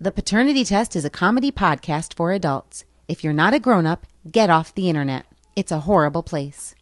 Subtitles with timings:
[0.00, 2.84] The Paternity Test is a comedy podcast for adults.
[3.08, 5.26] If you're not a grown up, get off the internet.
[5.56, 6.76] It's a horrible place.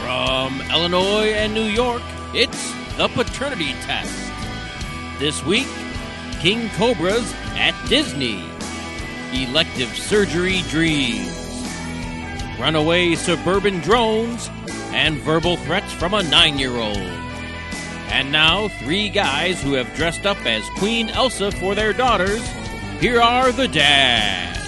[0.00, 2.00] From Illinois and New York,
[2.32, 4.32] it's the Paternity Test.
[5.18, 5.66] This week,
[6.40, 8.44] King Cobras at Disney,
[9.32, 11.28] elective surgery dreams,
[12.60, 14.48] runaway suburban drones,
[14.92, 16.96] and verbal threats from a nine year old.
[16.96, 22.46] And now, three guys who have dressed up as Queen Elsa for their daughters.
[23.00, 24.58] Here are the dads.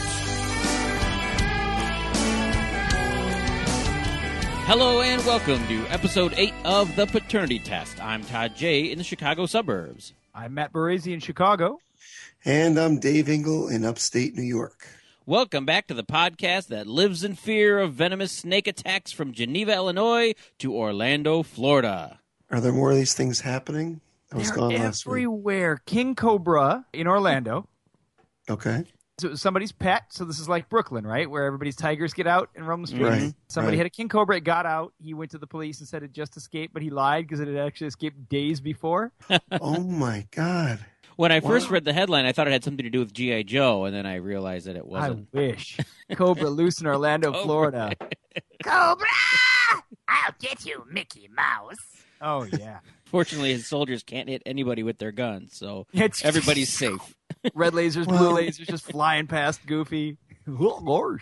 [4.66, 8.02] Hello and welcome to episode 8 of the Paternity Test.
[8.02, 8.90] I'm Todd J.
[8.90, 10.14] in the Chicago suburbs.
[10.34, 11.80] I'm Matt Baresi in Chicago.
[12.44, 14.86] And I'm Dave Engel in upstate New York.
[15.26, 19.72] Welcome back to the podcast that lives in fear of venomous snake attacks from Geneva,
[19.74, 22.20] Illinois to Orlando, Florida.
[22.50, 24.00] Are there more of these things happening?
[24.32, 25.12] I was They're gone last week.
[25.12, 25.80] everywhere.
[25.86, 27.68] King Cobra in Orlando.
[28.48, 28.84] Okay.
[29.20, 30.04] So it was somebody's pet.
[30.10, 31.28] So this is like Brooklyn, right?
[31.30, 33.04] Where everybody's tigers get out and roam the streets.
[33.04, 33.80] Right, Somebody right.
[33.80, 34.36] had a king cobra.
[34.36, 34.92] It got out.
[34.98, 37.48] He went to the police and said it just escaped, but he lied because it
[37.48, 39.12] had actually escaped days before.
[39.60, 40.78] oh my God.
[41.16, 41.74] When I first Wow.
[41.74, 43.42] read the headline, I thought it had something to do with G.I.
[43.42, 45.28] Joe, and then I realized that it wasn't.
[45.34, 45.78] I wish.
[46.14, 47.44] Cobra loose in Orlando, Cobra.
[47.44, 47.92] Florida.
[48.64, 49.06] Cobra!
[50.08, 51.76] I'll get you, Mickey Mouse.
[52.22, 52.78] Oh yeah.
[53.04, 57.14] Fortunately, his soldiers can't hit anybody with their guns, so It's everybody's safe.
[57.54, 60.16] Red lasers, blue lasers, just flying past Goofy.
[60.48, 61.16] Oh.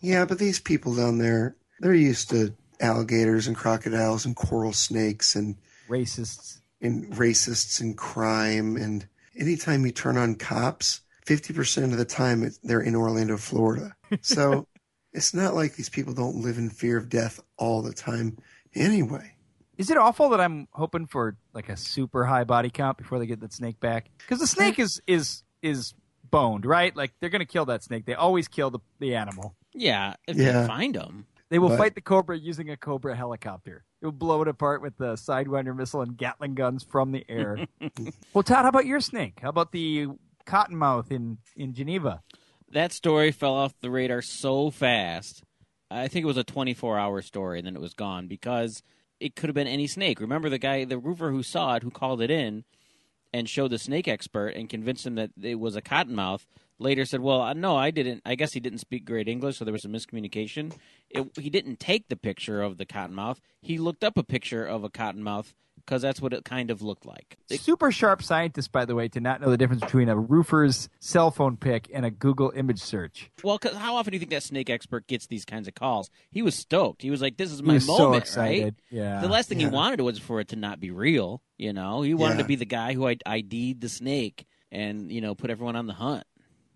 [0.00, 5.36] Yeah, but these people down there, they're used to alligators and crocodiles and coral snakes
[5.36, 5.56] and,
[5.88, 6.58] Racists.
[6.80, 8.76] and racists and crime.
[8.76, 9.06] And
[9.38, 13.94] anytime you turn on cops, 50% of the time it, they're in Orlando, Florida.
[14.20, 14.66] So
[15.12, 18.36] it's not like these people don't live in fear of death all the time
[18.74, 19.36] anyway.
[19.78, 23.26] Is it awful that I'm hoping for like a super high body count before they
[23.26, 24.10] get that snake back?
[24.18, 25.94] Because the snake is is is
[26.30, 26.94] boned, right?
[26.96, 28.04] Like they're gonna kill that snake.
[28.06, 29.54] They always kill the the animal.
[29.74, 30.62] Yeah, if Yeah.
[30.62, 31.26] you find them.
[31.48, 33.84] They will But- fight the cobra using a cobra helicopter.
[34.00, 37.66] It will blow it apart with the sidewinder missile and Gatling guns from the air.
[38.34, 39.38] well, Todd, how about your snake?
[39.42, 40.08] How about the
[40.46, 42.22] cottonmouth in in Geneva?
[42.70, 45.42] That story fell off the radar so fast.
[45.90, 48.82] I think it was a 24 hour story, and then it was gone because
[49.20, 50.20] it could have been any snake.
[50.20, 52.64] Remember the guy, the roofer who saw it, who called it in
[53.32, 56.46] and showed the snake expert and convinced him that it was a cottonmouth.
[56.78, 58.22] Later said, "Well, uh, no, I didn't.
[58.24, 60.72] I guess he didn't speak great English, so there was a miscommunication.
[61.10, 63.38] It, he didn't take the picture of the cottonmouth.
[63.60, 65.52] He looked up a picture of a cottonmouth
[65.84, 67.36] because that's what it kind of looked like.
[67.50, 71.30] Super sharp scientist, by the way, to not know the difference between a roofer's cell
[71.30, 73.30] phone pic and a Google image search.
[73.42, 76.10] Well, how often do you think that snake expert gets these kinds of calls?
[76.30, 77.02] He was stoked.
[77.02, 78.76] He was like, "This is He my was moment, so right?" excited.
[78.90, 79.20] Yeah.
[79.20, 79.68] The last thing Yeah.
[79.68, 81.42] he wanted was for it to not be real.
[81.58, 82.42] You know, he wanted Yeah.
[82.42, 85.92] to be the guy who ID'd the snake and you know put everyone on the
[85.94, 86.24] hunt.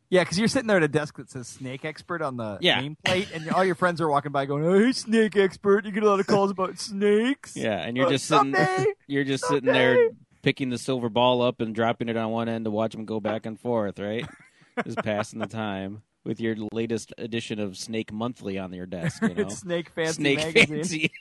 [0.09, 2.81] Yeah, because you're sitting there at a desk that says snake expert on the Yeah.
[2.81, 6.05] nameplate, and all your friends are walking by going, "Oh, hey, snake expert!" You get
[6.05, 7.57] a lot of calls about snakes.
[7.57, 9.99] Yeah, and you're Uh, just sitting, someday, you're just sitting there
[10.43, 13.19] picking the silver ball up and dropping it on one end to watch them go
[13.19, 14.25] back and forth, right?
[14.87, 19.23] just passing the time with your latest edition of Snake Monthly on your desk.
[19.23, 20.67] You know, it's Snake Fancy Snake magazine.
[20.77, 21.13] Fancy.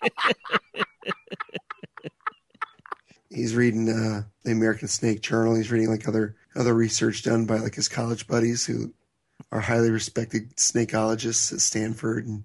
[3.31, 5.55] He's reading uh, the American Snake Journal.
[5.55, 8.93] He's reading like other other research done by like his college buddies who
[9.51, 12.43] are highly respected snakeologists at Stanford and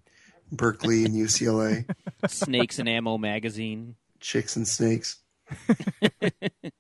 [0.53, 1.85] Berkeley and UCLA.
[2.29, 3.95] Snakes and Ammo magazine.
[4.21, 5.19] Chicks and snakes.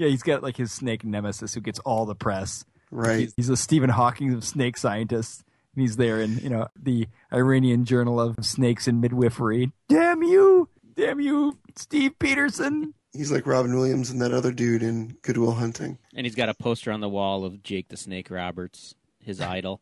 [0.00, 2.64] Yeah, he's got like his snake nemesis who gets all the press.
[2.90, 3.18] Right.
[3.18, 5.44] He's, he's a Stephen Hawking of snake scientists.
[5.74, 9.72] And he's there in, you know, the Iranian Journal of Snakes and Midwifery.
[9.90, 10.70] Damn you!
[10.96, 12.94] Damn you, Steve Peterson!
[13.12, 15.98] He's like Robin Williams and that other dude in Good Will Hunting.
[16.14, 19.80] And he's got a poster on the wall of Jake the Snake Roberts, his idol.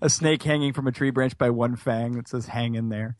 [0.00, 3.16] a snake hanging from a tree branch by one fang that says hang in there.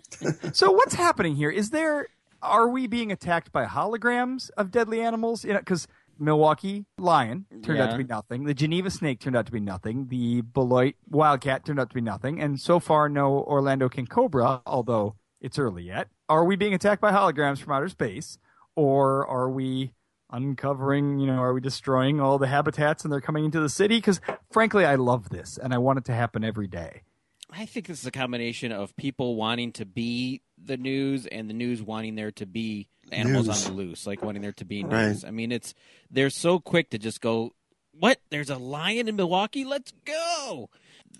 [0.52, 1.50] so what's happening here?
[1.50, 2.08] Is there
[2.42, 5.44] are we being attacked by holograms of deadly animals?
[5.44, 5.86] You know, cuz
[6.18, 8.44] Milwaukee lion turned out to be nothing.
[8.44, 10.08] The Geneva snake turned out to be nothing.
[10.08, 12.40] The Beloit wildcat turned out to be nothing.
[12.40, 16.08] And so far no Orlando king cobra, although it's early yet.
[16.28, 18.38] Are we being attacked by holograms from outer space
[18.76, 19.92] or are we
[20.30, 23.96] uncovering, you know, are we destroying all the habitats and they're coming into the city?
[23.98, 27.02] Because frankly, I love this and I want it to happen every day.
[27.50, 31.54] I think this is a combination of people wanting to be the news and the
[31.54, 33.66] news wanting there to be animals News.
[33.68, 35.08] on the loose, like wanting there to be Right.
[35.08, 35.24] news.
[35.24, 35.72] I mean, it's
[36.10, 37.52] they're so quick to just go
[37.96, 38.18] what?
[38.30, 39.64] There's a lion in Milwaukee?
[39.64, 40.68] Let's go.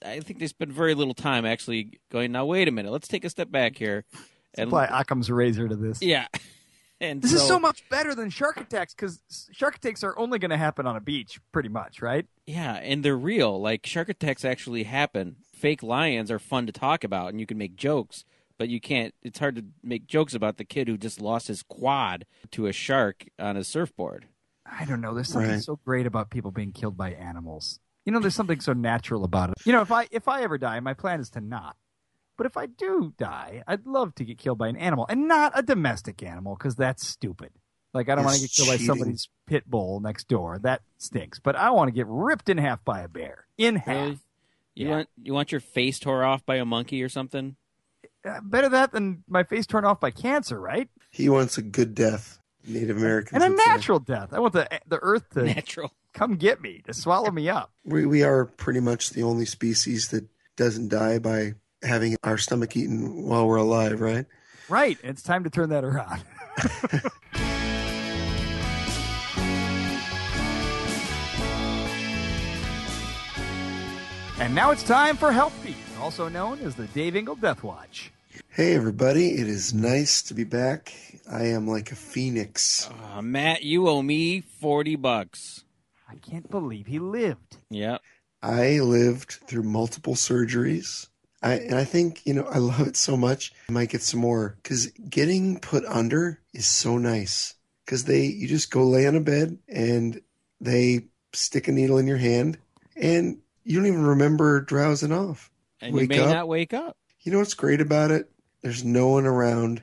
[0.04, 2.90] I think they spend very little time actually going, now, wait a minute.
[2.90, 4.04] Let's take a step back here.
[4.54, 6.02] And, Apply Occam's razor to this.
[6.02, 6.26] yeah.
[7.00, 9.20] And This is so- so much better than shark attacks because
[9.52, 12.26] shark attacks are only going to happen on a beach, pretty much, right?
[12.46, 13.60] Yeah, and they're real.
[13.60, 15.36] Like shark attacks actually happen.
[15.54, 18.24] Fake lions are fun to talk about, and you can make jokes,
[18.58, 19.12] but you can't.
[19.22, 22.72] It's hard to make jokes about the kid who just lost his quad to a
[22.72, 24.26] shark on a surfboard.
[24.64, 25.14] I don't know.
[25.14, 25.62] There's something Right.
[25.62, 27.80] so great about people being killed by animals.
[28.06, 29.56] You know, there's something so natural about it.
[29.66, 31.76] You know, if I if I ever die, my plan is to not.
[32.36, 35.52] But if I do die, I'd love to get killed by an animal, and not
[35.54, 37.50] a domestic animal, because that's stupid.
[37.92, 40.58] Like I don't want to get It's killed by somebody's pit bull next door.
[40.58, 41.38] That stinks.
[41.38, 43.46] But I want to get ripped in half by a bear.
[43.56, 43.86] In half.
[43.96, 44.18] Really?
[44.74, 44.90] You Yeah.
[44.96, 47.54] want you want your face tore off by a monkey or something?
[48.24, 50.88] Uh, better that than my face torn off by cancer, right?
[51.10, 52.40] He wants a good death.
[52.66, 53.34] Native Americans.
[53.34, 53.64] And a would say.
[53.70, 54.32] natural death.
[54.32, 55.92] I want the the earth to Natural.
[56.14, 57.70] come get me, to swallow me up.
[57.84, 60.26] We we are pretty much the only species that
[60.56, 61.54] doesn't die by
[61.84, 64.26] having our stomach eaten while we're alive, right?
[64.68, 64.98] Right.
[65.02, 66.22] It's time to turn that around.
[74.40, 78.12] and now it's time for Health Beat, also known as the Dave Engel Death Watch.
[78.48, 80.92] Hey everybody, it is nice to be back.
[81.30, 82.88] I am like a phoenix.
[83.14, 85.64] Uh, Matt, you owe me forty bucks.
[86.08, 87.58] I can't believe he lived.
[87.70, 88.00] Yep.
[88.42, 91.08] I lived through multiple surgeries.
[91.44, 93.52] I and I think, you know, I love it so much.
[93.68, 97.54] I might get some more cuz getting put under is so nice
[97.86, 100.20] cuz they you just go lay on a bed and
[100.60, 102.58] they stick a needle in your hand
[102.96, 105.50] and you don't even remember drowsing off.
[105.80, 106.34] And Wake you may up.
[106.34, 106.96] not wake up.
[107.22, 108.30] You know what's great about it?
[108.62, 109.82] There's no one around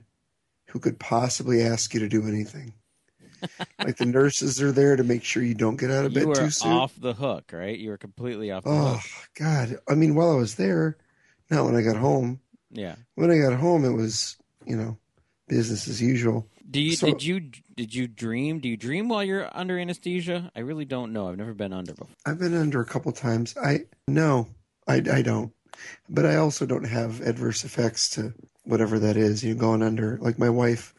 [0.68, 2.74] who could possibly ask you to do anything.
[3.84, 6.30] like the nurses are there to make sure you don't get out of bed too
[6.30, 6.42] soon.
[6.44, 7.78] You too are off the hook, right?
[7.78, 9.30] You were completely off the Oh hook.
[9.36, 9.80] God!
[9.90, 10.98] I mean, while I was there,
[11.51, 12.39] not when I got home.
[12.71, 12.95] Yeah.
[13.15, 14.98] When I got home, it was you know
[15.48, 16.48] business as usual.
[16.69, 17.39] Do you So- did you
[17.75, 18.59] did you dream?
[18.59, 20.51] Do you dream while you're under anesthesia?
[20.56, 21.27] I really don't know.
[21.30, 22.07] I've never been under before.
[22.25, 23.56] I've been under a couple times.
[23.62, 24.48] I no,
[24.88, 25.51] I I don't.
[26.09, 28.33] But I also don't have adverse effects to
[28.63, 29.44] whatever that is.
[29.44, 30.18] You know, going under.
[30.21, 30.94] Like my wife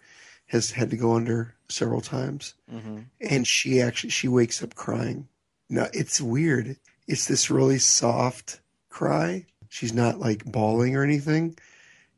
[0.46, 2.55] has had to go under several times.
[2.70, 5.28] hmm and she actually she wakes up crying.
[5.70, 6.76] Now it's weird.
[7.08, 8.60] It's this really soft
[8.90, 9.46] cry.
[9.72, 11.56] She's not like bawling or anything,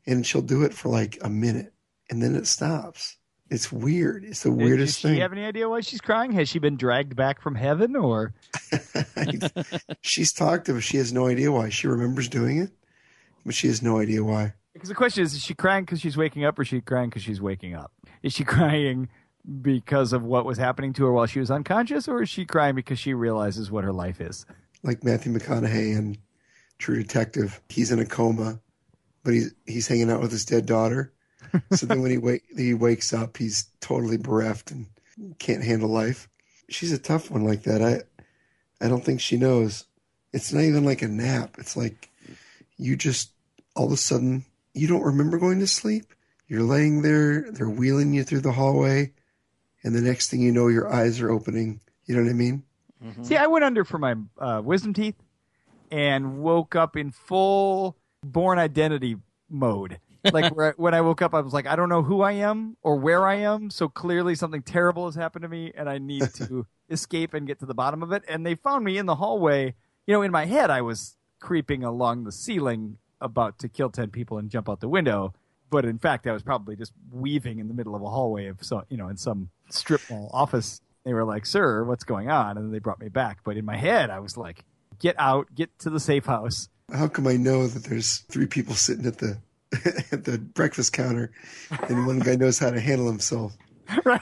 [0.05, 1.71] and she'll do it for like a minute,
[2.09, 3.15] and then it stops.
[3.49, 4.25] It's weird.
[4.25, 5.21] It's the weirdest Does she thing.
[5.21, 6.33] have any idea why she's crying?
[6.33, 8.33] Has she been dragged back from heaven or?
[10.01, 10.81] She's talked to, her.
[10.81, 11.69] she has no idea why.
[11.69, 12.71] She remembers doing it,
[13.45, 14.53] but she has no idea why.
[14.73, 17.09] Because the question is, is she crying because she's waking up or is she crying
[17.09, 17.93] because she's waking up?
[18.21, 19.07] Is she crying
[19.61, 22.75] because of what was happening to her while she was unconscious or is she crying
[22.75, 24.45] because she realizes what her life is?
[24.83, 26.17] Like Matthew McConaughey in
[26.77, 28.59] True Detective, he's in a coma,
[29.23, 31.13] but he's he's hanging out with his dead daughter.
[31.73, 34.87] So then when he wake he wakes up, he's totally bereft and
[35.39, 36.27] can't handle life.
[36.69, 37.81] She's a tough one like that.
[37.81, 38.01] I
[38.83, 39.85] I don't think she knows.
[40.33, 41.55] It's not even like a nap.
[41.57, 42.09] It's like
[42.77, 43.31] you just
[43.75, 46.13] all of a sudden you don't remember going to sleep.
[46.47, 49.13] You're laying there, they're wheeling you through the hallway,
[49.83, 51.79] and the next thing you know your eyes are opening.
[52.05, 52.63] You know what I mean?
[53.21, 55.15] See, I went under for my uh, wisdom teeth
[55.95, 59.15] and woke up in full Bourne Identity
[59.49, 60.01] mode.
[60.25, 62.75] Like where, when I woke up, I was like, I don't know who I am
[62.81, 63.69] or where I am.
[63.69, 67.59] So clearly something terrible has happened to me and I need to escape and get
[67.59, 68.23] to the bottom of it.
[68.27, 69.73] And they found me in the hallway.
[70.05, 74.09] You know, in my head, I was creeping along the ceiling about to kill 10
[74.09, 75.33] people and jump out the window.
[75.69, 78.61] But in fact, I was probably just weaving in the middle of a hallway of
[78.61, 80.81] so, you know, in some strip mall office.
[81.05, 82.57] They were like, sir, what's going on?
[82.57, 83.39] And then they brought me back.
[83.45, 84.65] But in my head, I was like,
[84.99, 86.69] get out, get to the safe house.
[86.93, 89.37] How come I know that there's three people sitting at the
[90.11, 91.31] at the breakfast counter,
[91.89, 93.57] and one guy knows how to handle himself?
[94.05, 94.21] right.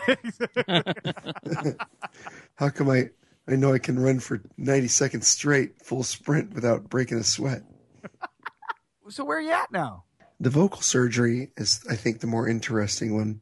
[2.55, 3.09] How come I
[3.47, 7.63] I know I can run for 90 seconds straight, full sprint without breaking a sweat?
[9.09, 10.05] so where are you at now?
[10.39, 13.41] The vocal surgery is, I think, the more interesting one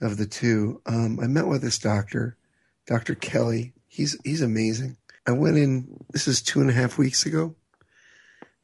[0.00, 0.80] of the two.
[0.86, 2.36] Um, I met with this doctor,
[2.86, 3.14] Dr.
[3.14, 3.72] Kelly.
[3.88, 4.96] He's he's amazing.
[5.26, 6.04] I went in.
[6.10, 7.54] This is two and a half weeks ago.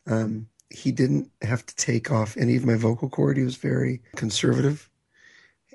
[0.06, 3.36] Um, he didn't have to take off any of my vocal cord.
[3.36, 4.90] He was very conservative,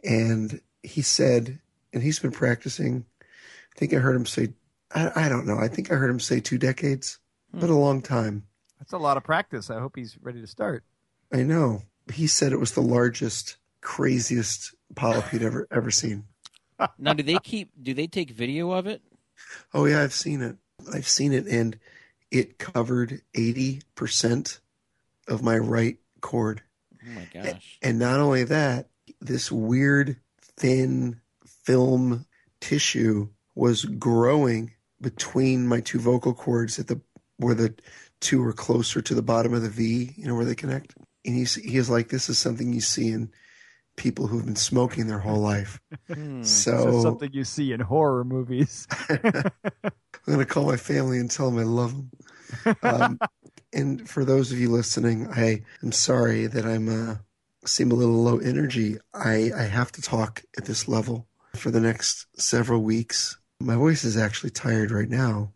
[0.03, 1.59] and he said,
[1.93, 3.05] and he's been practicing.
[3.21, 4.49] I think I heard him say,
[4.93, 5.57] I, I don't know.
[5.57, 7.19] I think I heard him say two decades,
[7.53, 8.45] but a long time.
[8.79, 9.69] That's a lot of practice.
[9.69, 10.83] I hope he's ready to start.
[11.31, 11.83] I know.
[12.13, 16.25] He said it was the largest, craziest polyp he'd ever ever seen.
[16.97, 17.71] Now, do they keep?
[17.81, 19.01] Do they take video of it?
[19.73, 20.57] Oh yeah, I've seen it.
[20.91, 21.77] I've seen it and
[22.31, 24.59] it covered 80%
[25.27, 26.61] of my right cord.
[27.05, 27.77] Oh my gosh.
[27.81, 28.87] And not only that,
[29.21, 32.25] this weird thin film
[32.59, 36.99] tissue was growing between my two vocal cords at the
[37.37, 37.73] where the
[38.19, 40.95] two are closer to the bottom of the V, you know, where they connect.
[41.25, 43.31] And he's he's like, this is something you see in
[43.95, 45.79] people who've been smoking their whole life.
[46.07, 46.43] Hmm.
[46.43, 48.88] So something you see in horror movies.
[49.09, 49.91] I'm
[50.25, 52.77] gonna call my family and tell them I love them.
[52.83, 53.19] Um,
[53.73, 57.15] and for those of you listening, I am sorry that I'm uh,
[57.65, 58.97] seem a little low energy.
[59.13, 63.38] I I have to talk at this level for the next several weeks.
[63.59, 65.51] My voice is actually tired right now,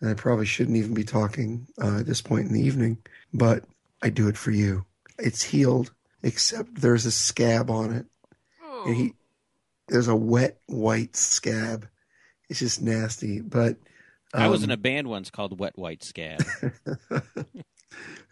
[0.00, 2.98] and I probably shouldn't even be talking uh, at this point in the evening.
[3.32, 3.64] But
[4.02, 4.84] I do it for you.
[5.18, 8.06] It's healed, except there's a scab on it,
[8.86, 9.14] and he
[9.88, 11.88] there's a wet white scab.
[12.48, 13.76] It's just nasty, but.
[14.34, 16.42] I was um, in a band once called Wet White Scab.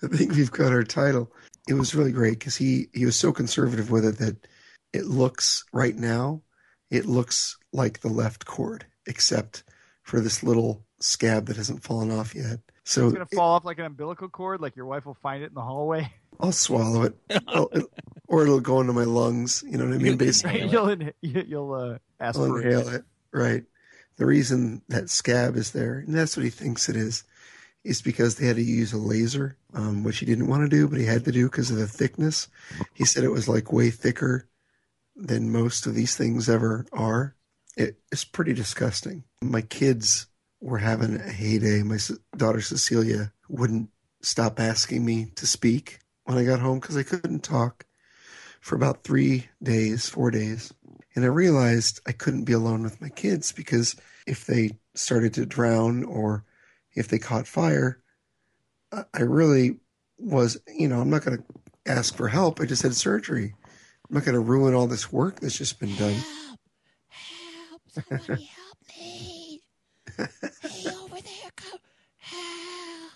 [0.02, 1.30] I think we've got our title.
[1.68, 4.46] It was really great because he he was so conservative with it that
[4.92, 6.42] it looks right now,
[6.90, 9.62] it looks like the left cord, except
[10.02, 12.60] for this little scab that hasn't fallen off yet.
[12.84, 15.48] So It's gonna fall off like an umbilical cord, like your wife will find it
[15.48, 16.12] in the hallway.
[16.40, 17.14] I'll swallow it,
[17.48, 17.84] I'll- it-
[18.28, 19.64] or it'll go into my lungs.
[19.66, 20.16] You know what I mean?
[20.16, 21.00] Basically, Inhale it.
[21.20, 22.66] you'll you- you'll uh, I'll aspirate.
[22.66, 23.04] inhale it.
[23.32, 23.64] Right.
[24.16, 27.24] The reason that scab is there, and that's what he thinks it is,
[27.84, 30.86] is because they had to use a laser, um, which he didn't want to do,
[30.86, 32.48] but he had to do because of the thickness.
[32.94, 34.46] He said it was like way thicker
[35.16, 37.34] than most of these things ever are.
[37.76, 39.24] It, it's pretty disgusting.
[39.42, 40.26] My kids
[40.60, 41.82] were having a heyday.
[41.82, 41.98] My
[42.36, 43.88] daughter Cecilia wouldn't
[44.20, 47.84] stop asking me to speak when I got home because I couldn't talk
[48.60, 50.72] for about three days, four days.
[51.16, 53.96] And I realized I couldn't be alone with my kids because
[54.28, 56.44] if they started to drown or
[56.94, 58.00] if they caught fire,
[58.92, 59.78] I- really
[60.18, 61.44] was, you know, I'm not going to
[61.84, 62.60] ask for help.
[62.60, 63.54] I just had surgery.
[64.08, 66.14] I'm not going to ruin all this work that's just been done.
[66.14, 66.60] Help!
[67.08, 67.82] Help!
[67.88, 69.62] Somebody help me!
[70.62, 71.78] Hey, over there, come
[72.18, 73.12] help!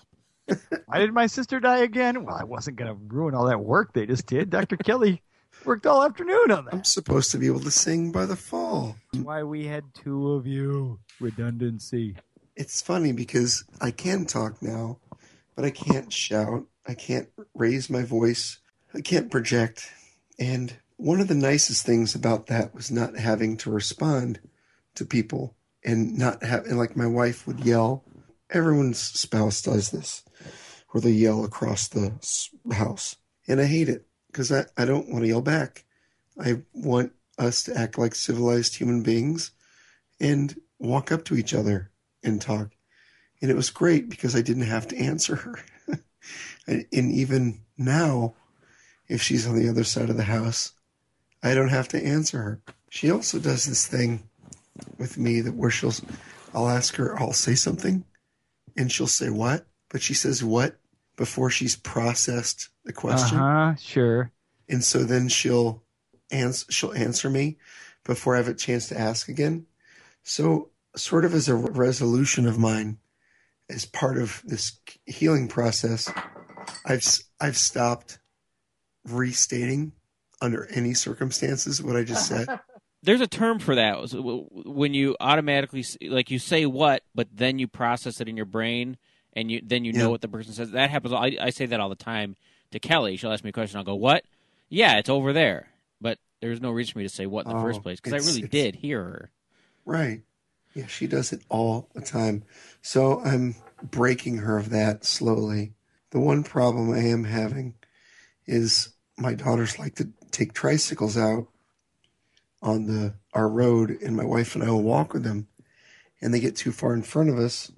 [0.87, 2.25] Why did my sister die again?
[2.25, 4.51] Well, I wasn't gonna ruin all that work they just did.
[4.51, 4.77] Dr.
[4.77, 5.23] Kelly
[5.65, 6.75] worked all afternoon on that.
[6.75, 8.97] I'm supposed to be able to sing by the fall.
[9.13, 10.99] That's why we had two of you.
[11.21, 12.17] Redundancy.
[12.57, 14.99] It's funny because I can talk now,
[15.57, 16.67] but I can't shout.
[16.87, 18.59] I can't raise my voice.
[18.95, 19.91] I can't project.
[20.39, 24.41] And one of the nicest things about that was not having to respond
[24.95, 28.05] to people and not having, like, my wife would yell.
[28.51, 30.23] Everyone's spouse does this,
[30.95, 32.13] where they yell across the
[32.73, 33.17] house.
[33.49, 35.85] And I hate it because I, I don't want to yell back.
[36.41, 39.51] I want us to act like civilized human beings
[40.21, 41.91] and walk up to each other
[42.23, 42.77] and talk.
[43.43, 45.59] And it was great because I didn't have to answer her.
[46.69, 48.35] and, and even now,
[49.09, 50.75] if she's on the other side of the house,
[51.43, 52.61] I don't have to answer her.
[52.89, 54.29] She also does this thing
[54.97, 55.95] with me that where she'll,
[56.55, 58.05] I'll ask her, I'll say something,
[58.77, 60.79] and she'll say what, but she says what
[61.17, 63.75] before she's processed the question, huh.
[63.77, 64.33] Sure.
[64.69, 65.83] and so then she'll
[66.31, 67.57] answer, she'll answer me
[68.05, 69.67] before I have a chance to ask again.
[70.23, 72.99] So, sort of as a resolution of mine,
[73.71, 76.11] as part of this healing process,
[76.85, 78.19] I've s- I've stopped
[79.07, 79.93] restating
[80.41, 82.49] under any circumstances what I just said.
[83.03, 87.69] There's a term for that when you automatically like you say what, but then you
[87.69, 88.97] process it in your brain,
[89.35, 90.01] and you then you Yeah.
[90.01, 90.71] know what the person says.
[90.73, 91.13] That happens.
[91.15, 92.37] I, I say that all the time
[92.73, 93.17] to Kelly.
[93.17, 93.79] She'll ask me a question.
[93.79, 94.25] I'll go, "What?
[94.69, 95.69] Yeah, it's over there."
[96.01, 98.13] But there's no reason for me to say what in the Oh, first place because
[98.13, 99.31] I really did hear her.
[99.85, 100.23] Right.
[100.75, 102.45] Yeah, she does it all the time.
[102.83, 105.75] So I'm breaking her of that slowly.
[106.11, 107.75] The one problem I am having
[108.47, 111.49] is my daughters like to take tricycles out
[112.63, 115.49] on the our road and my wife and I will walk with them
[116.21, 117.71] and they get too far in front of us.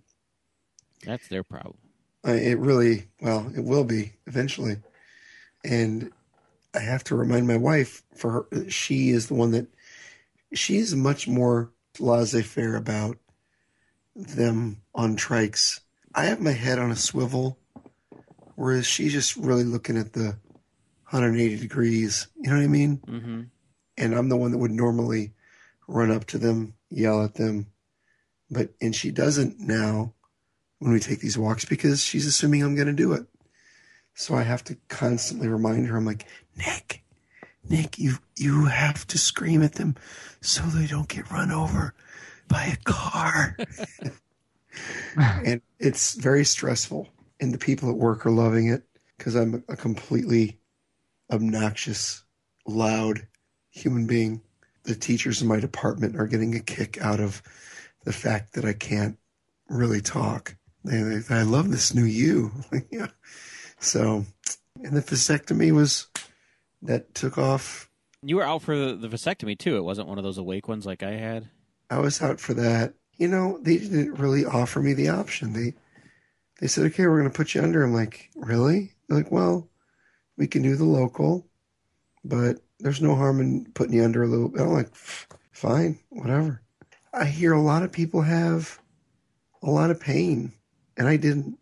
[1.06, 1.76] That's their problem.
[2.24, 4.78] I, it really, well, it will be eventually.
[5.64, 6.12] And
[6.74, 9.68] I have to remind my wife for her, she is the one that
[10.52, 13.18] she's much more laissez faire about
[14.14, 15.80] them on trikes.
[16.14, 17.58] I have my head on a swivel,
[18.56, 20.38] whereas she's just really looking at the
[21.10, 22.28] 180 degrees.
[22.36, 23.02] You know what I mean?
[23.06, 23.42] hmm
[23.98, 25.32] and I'm the one that would normally
[25.88, 27.68] run up to them, yell at them,
[28.50, 30.14] but and she doesn't now
[30.78, 33.26] when we take these walks because she's assuming I'm going to do it.
[34.14, 35.96] So I have to constantly remind her.
[35.96, 37.04] I'm like, Nick,
[37.68, 39.96] Nick, you you have to scream at them
[40.40, 41.94] so they don't get run over
[42.48, 43.56] by a car.
[45.16, 47.08] and it's very stressful.
[47.40, 48.84] And the people at work are loving it
[49.16, 50.58] because I'm a completely
[51.30, 52.24] obnoxious,
[52.66, 53.26] loud
[53.70, 54.40] human being.
[54.84, 57.42] The teachers in my department are getting a kick out of
[58.04, 59.18] the fact that I can't
[59.68, 60.56] really talk.
[60.86, 62.52] They, they, I love this new you.
[62.90, 63.08] yeah.
[63.80, 64.24] So,
[64.82, 66.06] and the vasectomy was
[66.82, 67.90] that took off.
[68.22, 69.76] You were out for the, the vasectomy too.
[69.76, 71.48] It wasn't one of those awake ones like I had.
[71.90, 72.94] I was out for that.
[73.16, 75.52] You know, they didn't really offer me the option.
[75.52, 75.74] They
[76.60, 79.68] they said, "Okay, we're going to put you under." I'm like, "Really?" They're like, "Well,
[80.36, 81.48] we can do the local,
[82.24, 86.62] but there's no harm in putting you under a little bit." I'm like, "Fine, whatever."
[87.12, 88.78] I hear a lot of people have
[89.62, 90.52] a lot of pain,
[90.96, 91.58] and I didn't.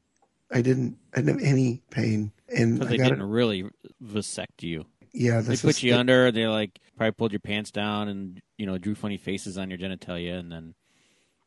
[0.52, 0.96] I didn't.
[1.14, 3.30] I didn't have any pain, and Because I they got didn't it.
[3.32, 3.64] really
[4.00, 4.84] vasect you.
[5.12, 6.30] Yeah, They put is you the- under.
[6.32, 9.78] They like probably pulled your pants down and you know drew funny faces on your
[9.78, 10.74] genitalia and then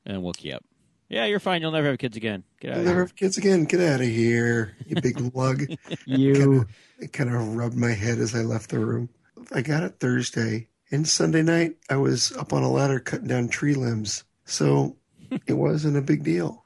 [0.05, 0.63] and woke you up.
[1.09, 1.61] Yeah, you're fine.
[1.61, 2.43] You'll never have kids again.
[2.59, 3.05] Get out I'll of never here.
[3.05, 3.63] have kids again.
[3.63, 5.63] Get out of here, you big lug.
[6.05, 6.65] You.
[6.99, 9.07] It kind of rubbed my head as I left the room.
[9.53, 13.47] I got it Thursday, and Sunday night I was up on a ladder cutting down
[13.49, 14.23] tree limbs.
[14.45, 14.97] So
[15.47, 16.63] it wasn't a big deal.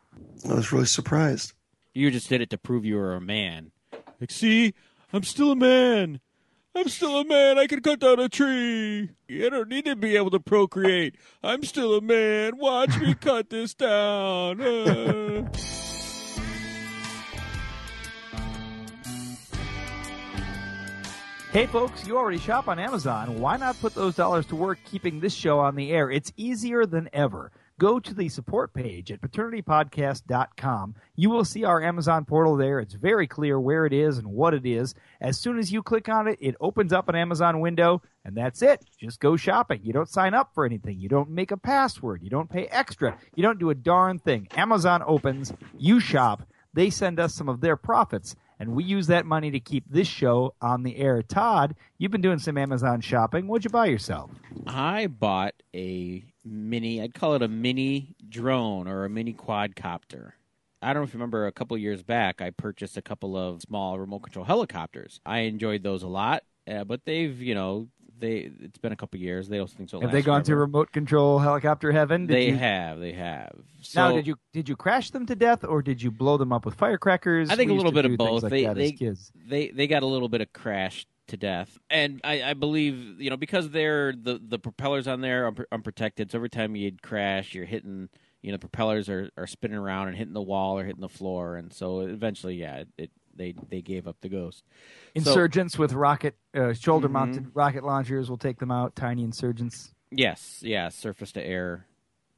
[0.50, 1.54] I was really surprised.
[1.94, 3.72] You just did it to prove you were a man.
[4.20, 4.74] Like, see,
[5.14, 6.20] I'm still a man.
[6.74, 7.60] I'm still a man.
[7.60, 9.10] I can cut down a tree.
[9.30, 11.16] I don't need to be able to procreate.
[11.44, 12.58] I'm still a man.
[12.58, 14.62] Watch me cut this down.
[14.62, 15.50] Uh.
[21.52, 23.42] Hey folks, you already shop on Amazon.
[23.42, 26.10] Why not put those dollars to work keeping this show on the air?
[26.10, 27.52] It's easier than ever.
[27.82, 30.94] Go to the support page at paternitypodcast.com.
[31.16, 32.80] You will see our Amazon portal there.
[32.80, 34.94] It's very clear where it is and what it is.
[35.20, 38.62] As soon as you click on it, it opens up an Amazon window, and that's
[38.62, 38.86] it.
[39.00, 39.80] Just go shopping.
[39.82, 41.00] You don't sign up for anything.
[41.00, 42.22] You don't make a password.
[42.22, 43.18] You don't pay extra.
[43.34, 44.48] You don't do a darn thing.
[44.56, 46.44] Amazon opens, you shop,
[46.76, 50.08] they send us some of their profits, and we use that money to keep this
[50.08, 51.24] show on the air.
[51.24, 53.48] Todd, you've been doing some Amazon shopping.
[53.48, 54.30] What'd you buy yourself?
[54.68, 60.32] I bought a mini, I'd call it a mini drone or a mini quadcopter.
[60.82, 63.62] I don't know if you remember a couple years back, I purchased a couple of
[63.62, 65.20] small remote control helicopters.
[65.26, 69.20] I enjoyed those a lot, uh, but they've, you know, they it's been a couple
[69.20, 69.48] years.
[69.48, 70.00] They don't think so.
[70.00, 72.28] Have they gone to remote control helicopter heaven?
[72.28, 73.52] Did They you, have, they have.
[73.82, 76.54] So, now, did you did you crash them to death, or did you blow them
[76.54, 77.50] up with firecrackers?
[77.50, 78.44] I think We a little bit of both.
[78.44, 79.16] Like They- they-
[79.48, 83.30] they they got a little bit of crash to death, and I, I believe you
[83.30, 86.32] know because they're the the propellers on there are unprotected.
[86.32, 88.08] So every time you'd crash, you're hitting
[88.42, 91.10] you know the propellers are, are spinning around and hitting the wall or hitting the
[91.10, 94.64] floor, and so eventually, yeah, it, they they gave up the ghost.
[94.66, 97.58] So- Insurgents with rocket uh, shoulder mounted Mm-hmm.
[97.58, 98.96] rocket launchers will take them out.
[98.96, 99.94] Tiny insurgents.
[100.12, 101.86] Yes, yeah, surface to air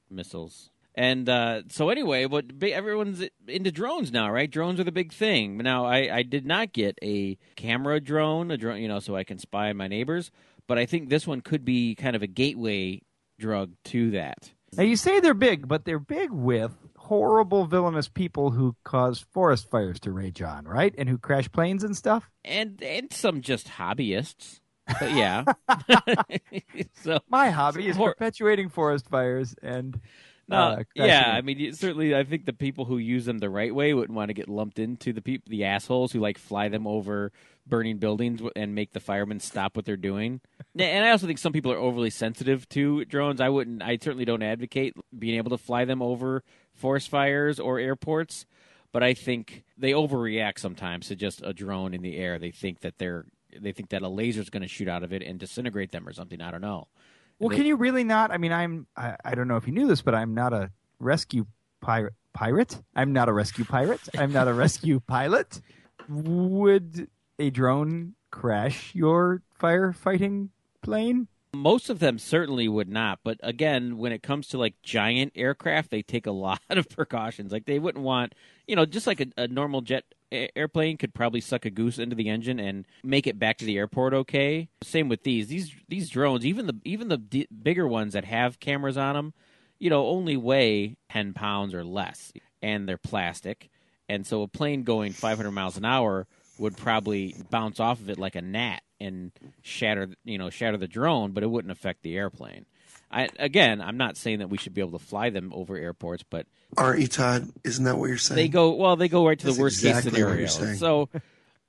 [0.10, 0.70] missiles.
[0.96, 4.50] And uh, so anyway, but everyone's into drones now, right?
[4.50, 5.58] Drones are the big thing.
[5.58, 9.24] Now, I, I did not get a camera drone, a drone, you know, so I
[9.24, 10.30] can spy on my neighbors.
[10.68, 13.02] But I think this one could be kind of a gateway
[13.40, 14.52] drug to that.
[14.76, 19.70] Now you say they're big, but they're big with horrible villainous people who cause forest
[19.70, 20.94] fires to rage on, right?
[20.98, 22.30] And who crash planes and stuff.
[22.46, 24.62] And and some just hobbyists.
[25.00, 25.44] But yeah.
[27.04, 30.00] so My hobby is Hor- perpetuating forest fires and
[30.48, 31.32] No, uh, yeah.
[31.34, 34.30] I mean, certainly, I think the people who use them the right way wouldn't want
[34.30, 37.32] to get lumped into the peop- the assholes who like fly them over
[37.66, 40.42] burning buildings and make the firemen stop what they're doing.
[40.76, 43.40] Yeah, And I also think some people are overly sensitive to drones.
[43.40, 43.84] I wouldn't.
[43.84, 48.48] I certainly don't advocate being able to fly them over forest fires or airports,
[48.92, 52.40] but I think they overreact sometimes to just a drone in the air.
[52.40, 53.26] They think that they're
[53.56, 56.08] they think that a laser is going to shoot out of it and disintegrate them
[56.08, 56.42] or something.
[56.42, 56.88] I don't know.
[57.40, 58.32] Well, They- can you really not?
[58.32, 60.72] I mean, I'm I, I don't know if you knew this, but I'm not a
[61.00, 61.46] rescue
[61.82, 62.14] pirate.
[62.34, 62.82] Pirate?
[62.96, 64.02] I'm not a rescue pirate.
[64.18, 65.62] I'm not a rescue pilot.
[66.10, 67.08] Would
[67.40, 70.50] a drone crash your firefighting
[70.82, 71.28] plane?
[71.56, 75.92] Most of them certainly would not, but again, when it comes to like giant aircraft,
[75.92, 77.52] they take a lot of precautions.
[77.52, 78.34] Like they wouldn't want,
[78.68, 82.16] you know, just like a, a normal jet airplane could probably suck a goose into
[82.16, 84.70] the engine and make it back to the airport okay.
[84.82, 88.60] Same with these these these drones, even the even the d- bigger ones that have
[88.60, 89.34] cameras on them,
[89.80, 93.70] you know, only weigh ten pounds or less, and they're plastic,
[94.10, 98.20] and so a plane going 500 miles an hour would probably bounce off of it
[98.20, 102.16] like a gnat and shatter, you know, shatter the drone, but it wouldn't affect the
[102.16, 102.66] airplane.
[103.14, 106.24] I, again, I'm not saying that we should be able to fly them over airports,
[106.30, 107.50] but Aren't you, Todd?
[107.64, 108.36] Isn't that what you're saying?
[108.38, 108.96] they go well.
[108.96, 110.70] They go right to That's the worst exactly case what scenario.
[110.72, 110.76] you're.
[110.78, 111.10] So,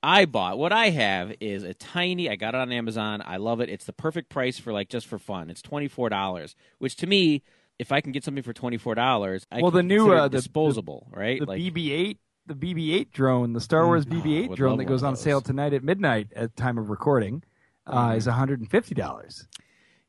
[0.02, 2.28] I bought what I have is a tiny.
[2.30, 3.22] I got it on Amazon.
[3.24, 3.68] I love it.
[3.68, 5.50] It's the perfect price for like just for fun.
[5.50, 7.42] It's twenty four dollars, which to me
[7.78, 10.20] if I can get something for twenty four dollars, Well, can the new, consider it
[10.20, 11.40] uh, the- disposable, right?
[11.40, 15.02] The like BB-8, the BB-8 drone, the Star Wars Oh, BB-8 would drone that goes
[15.02, 17.42] on sale tonight at midnight at time of recording
[17.86, 19.46] uh, is one hundred and fifty dollars,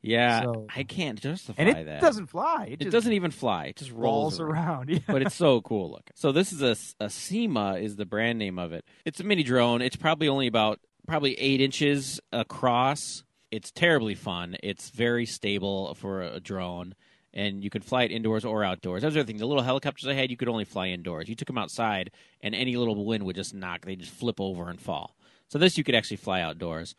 [0.06, 2.00] yeah, so- I can't justify and it that.
[2.00, 2.68] doesn't fly.
[2.70, 3.66] It, It doesn't even fly.
[3.66, 4.88] It just rolls rolls around.
[4.90, 4.98] Yeah.
[5.06, 6.12] but it's so cool looking.
[6.14, 6.72] So this is a,
[7.04, 8.84] a Syma is the brand name of it.
[9.04, 9.82] It's a mini drone.
[9.82, 13.22] It's probably only about probably eight inches across.
[13.50, 14.56] It's terribly fun.
[14.62, 16.94] It's very stable for a drone,
[17.32, 19.02] and you could fly it indoors or outdoors.
[19.02, 19.36] That's the other thing.
[19.38, 21.28] The little helicopters I had, you could only fly indoors.
[21.28, 23.84] You took them outside, and any little wind would just knock.
[23.84, 25.16] They just flip over and fall.
[25.48, 26.96] So this you could actually fly outdoors.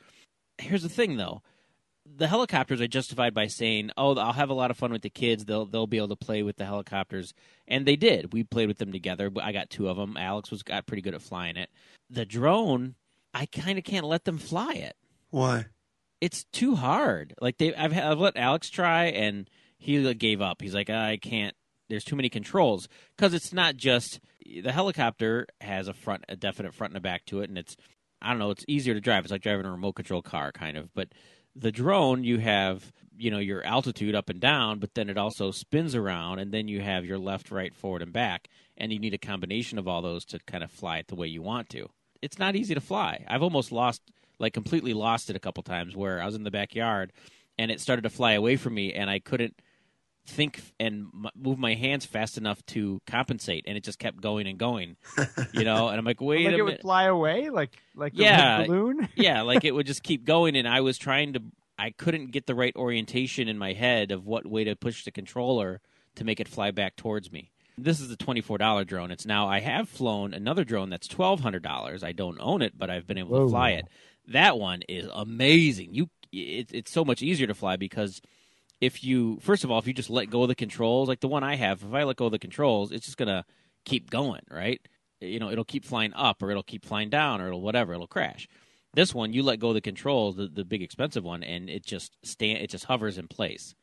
[0.57, 1.41] Here's the thing, though
[2.15, 5.09] the helicopters are justified by saying, "Oh, I'll have a lot of fun with the
[5.09, 5.45] kids.
[5.45, 7.33] They'll they'll be able to play with the helicopters."
[7.67, 8.33] And they did.
[8.33, 9.31] We played with them together.
[9.41, 10.17] I got two of them.
[10.17, 11.69] Alex was got pretty good at flying it.
[12.09, 12.95] The drone,
[13.33, 14.95] I kind of can't let them fly it.
[15.29, 15.67] Why?
[16.21, 17.35] It's too hard.
[17.41, 20.61] Like they, I've I've let Alex try, and he like, gave up.
[20.61, 21.55] He's like, I can't.
[21.89, 24.19] There's too many controls because it's not just
[24.61, 27.75] the helicopter has a front, a definite front and a back to it, and it's
[28.21, 28.51] I don't know.
[28.51, 29.23] It's easier to drive.
[29.23, 30.93] It's like driving a remote control car, kind of.
[30.93, 31.09] But
[31.57, 35.51] the drone, you have you know your altitude up and down, but then it also
[35.51, 39.13] spins around, and then you have your left, right, forward, and back, and you need
[39.13, 41.89] a combination of all those to kind of fly it the way you want to.
[42.21, 43.25] It's not easy to fly.
[43.27, 44.01] I've almost lost,
[44.39, 47.11] like completely lost it a couple times where I was in the backyard,
[47.57, 49.59] and it started to fly away from me, and I couldn't
[50.27, 54.57] think and move my hands fast enough to compensate, and it just kept going and
[54.57, 54.97] going,
[55.53, 55.87] you know.
[55.87, 58.65] And I'm like, wait like a it would fly away, like like Yeah.
[58.65, 59.07] balloon.
[59.15, 61.41] yeah, like it would just keep going, and I was trying to.
[61.79, 65.11] I couldn't get the right orientation in my head of what way to push the
[65.11, 65.79] controller
[66.15, 67.51] to make it fly back towards me.
[67.77, 69.11] This is a twenty-four dollar drone.
[69.11, 72.03] It's now I have flown another drone that's twelve hundred dollars.
[72.03, 73.43] I don't own it, but I've been able Whoa.
[73.45, 73.85] to fly it.
[74.29, 75.93] That one is amazing.
[75.93, 78.21] You, it, it's so much easier to fly because
[78.79, 81.27] if you first of all, if you just let go of the controls, like the
[81.27, 83.45] one I have, if I let go of the controls, it's just gonna
[83.85, 84.81] keep going, right?
[85.19, 88.07] You know, it'll keep flying up, or it'll keep flying down, or it'll whatever, it'll
[88.07, 88.47] crash.
[88.93, 91.85] This one, you let go of the controls, the, the big expensive one, and it
[91.85, 93.75] just stand, it just hovers in place.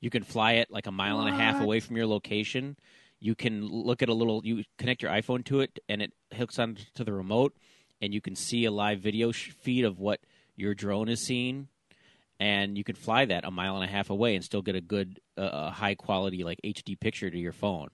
[0.00, 2.76] You can fly it like a mile and a half away from your location.
[3.18, 4.42] You can look at a little.
[4.44, 7.54] You connect your iPhone to it, and it hooks onto the remote,
[8.00, 10.20] and you can see a live video sh- feed of what
[10.54, 11.68] your drone is seeing
[12.38, 14.80] and you can fly that a mile and a half away and still get a
[14.80, 17.88] good, uh, high quality like HD picture to your phone.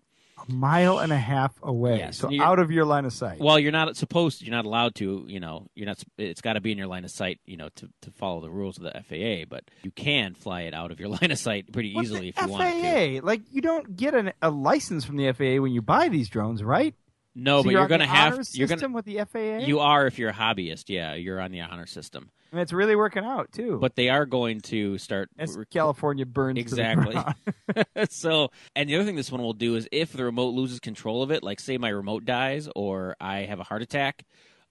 [0.49, 3.39] A mile and a half away, Yes, so out of your line of sight.
[3.39, 6.03] Well, you're not supposed, you're not allowed to, you know, you're not.
[6.19, 8.51] It's got to be in your line of sight, you know, to to follow the
[8.51, 9.45] rules of the FAA.
[9.49, 12.49] But you can fly it out of your line of sight pretty easily if you
[12.49, 13.21] want to.
[13.21, 16.29] FAA, like you don't get an, a license from the FAA when you buy these
[16.29, 16.95] drones, right?
[17.35, 18.35] No, So but you're you're going to have.
[18.35, 18.93] honor You're system going.
[18.93, 19.65] with the FAA.
[19.67, 20.85] You are if you're a hobbyist.
[20.89, 22.31] Yeah, you're on the honor system.
[22.51, 23.79] and it's really working out too.
[23.81, 27.17] But they are going to start as California burns Exactly.
[28.11, 31.23] so, and the other thing this one will do is if the remote loses control
[31.23, 34.25] of it, like say my remote dies or I have a heart attack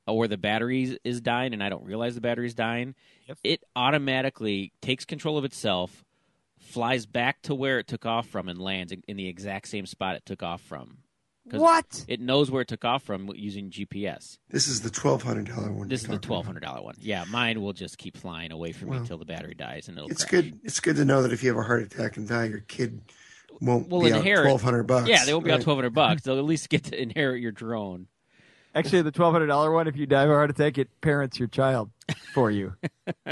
[0.05, 2.93] or the battery is dying and I don't realize the battery's dying,
[3.27, 3.37] Yep.
[3.43, 6.03] it automatically takes control of itself,
[6.59, 10.15] flies back to where it took off from and lands in the exact same spot
[10.15, 10.97] it took off from.
[11.51, 12.05] 'Cause what?
[12.07, 14.37] It knows where it took off from using GPS.
[14.49, 15.87] This is the twelve hundred dollar one.
[15.89, 16.47] This is the talking twelve about.
[16.47, 16.95] hundred dollar one.
[16.99, 19.97] Yeah, mine will just keep flying away from me Well, until the battery dies and
[19.97, 20.43] it'll It's crash.
[20.43, 20.59] good.
[20.63, 23.01] It's good to know that if you have a heart attack and die, your kid
[23.59, 25.09] won't Will be inherit- twelve hundred bucks.
[25.09, 25.63] Yeah, they won't be out Right.
[25.63, 26.21] twelve hundred bucks.
[26.23, 28.07] They'll at least get to inherit your drone.
[28.73, 31.37] Actually, the twelve hundred dollar one, if you die of a heart attack, it parents
[31.37, 31.91] your child
[32.33, 32.73] for you.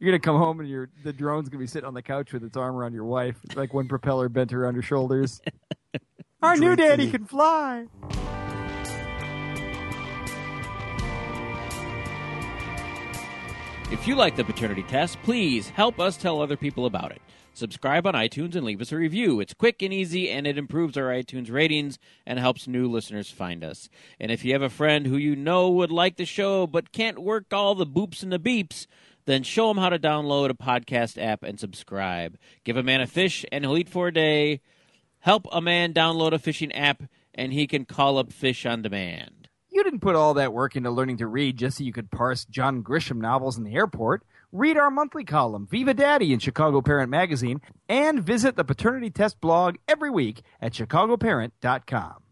[0.00, 2.44] You're gonna come home and your the drone's gonna be sitting on the couch with
[2.44, 5.40] its arm around your wife, It's like one propeller bent around her shoulders.
[6.40, 7.86] Our new daddy can fly.
[13.90, 17.20] If you like the paternity test, please help us tell other people about it.
[17.54, 19.40] Subscribe on iTunes and leave us a review.
[19.40, 23.64] It's quick and easy, and it improves our iTunes ratings and helps new listeners find
[23.64, 23.88] us.
[24.20, 27.18] And if you have a friend who you know would like the show but can't
[27.18, 28.86] work all the boops and the beeps,
[29.24, 32.38] then show him how to download a podcast app and subscribe.
[32.62, 34.60] Give a man a fish, and he'll eat for a day.
[35.20, 37.02] Help a man download a fishing app,
[37.34, 39.48] and he can call up fish on demand.
[39.70, 42.44] You didn't put all that work into learning to read just so you could parse
[42.44, 44.24] John Grisham novels in the airport.
[44.50, 49.40] Read our monthly column, Viva Daddy, in Chicago Parent Magazine, and visit the Paternity Test
[49.40, 52.22] blog every week at chicagoparent.com.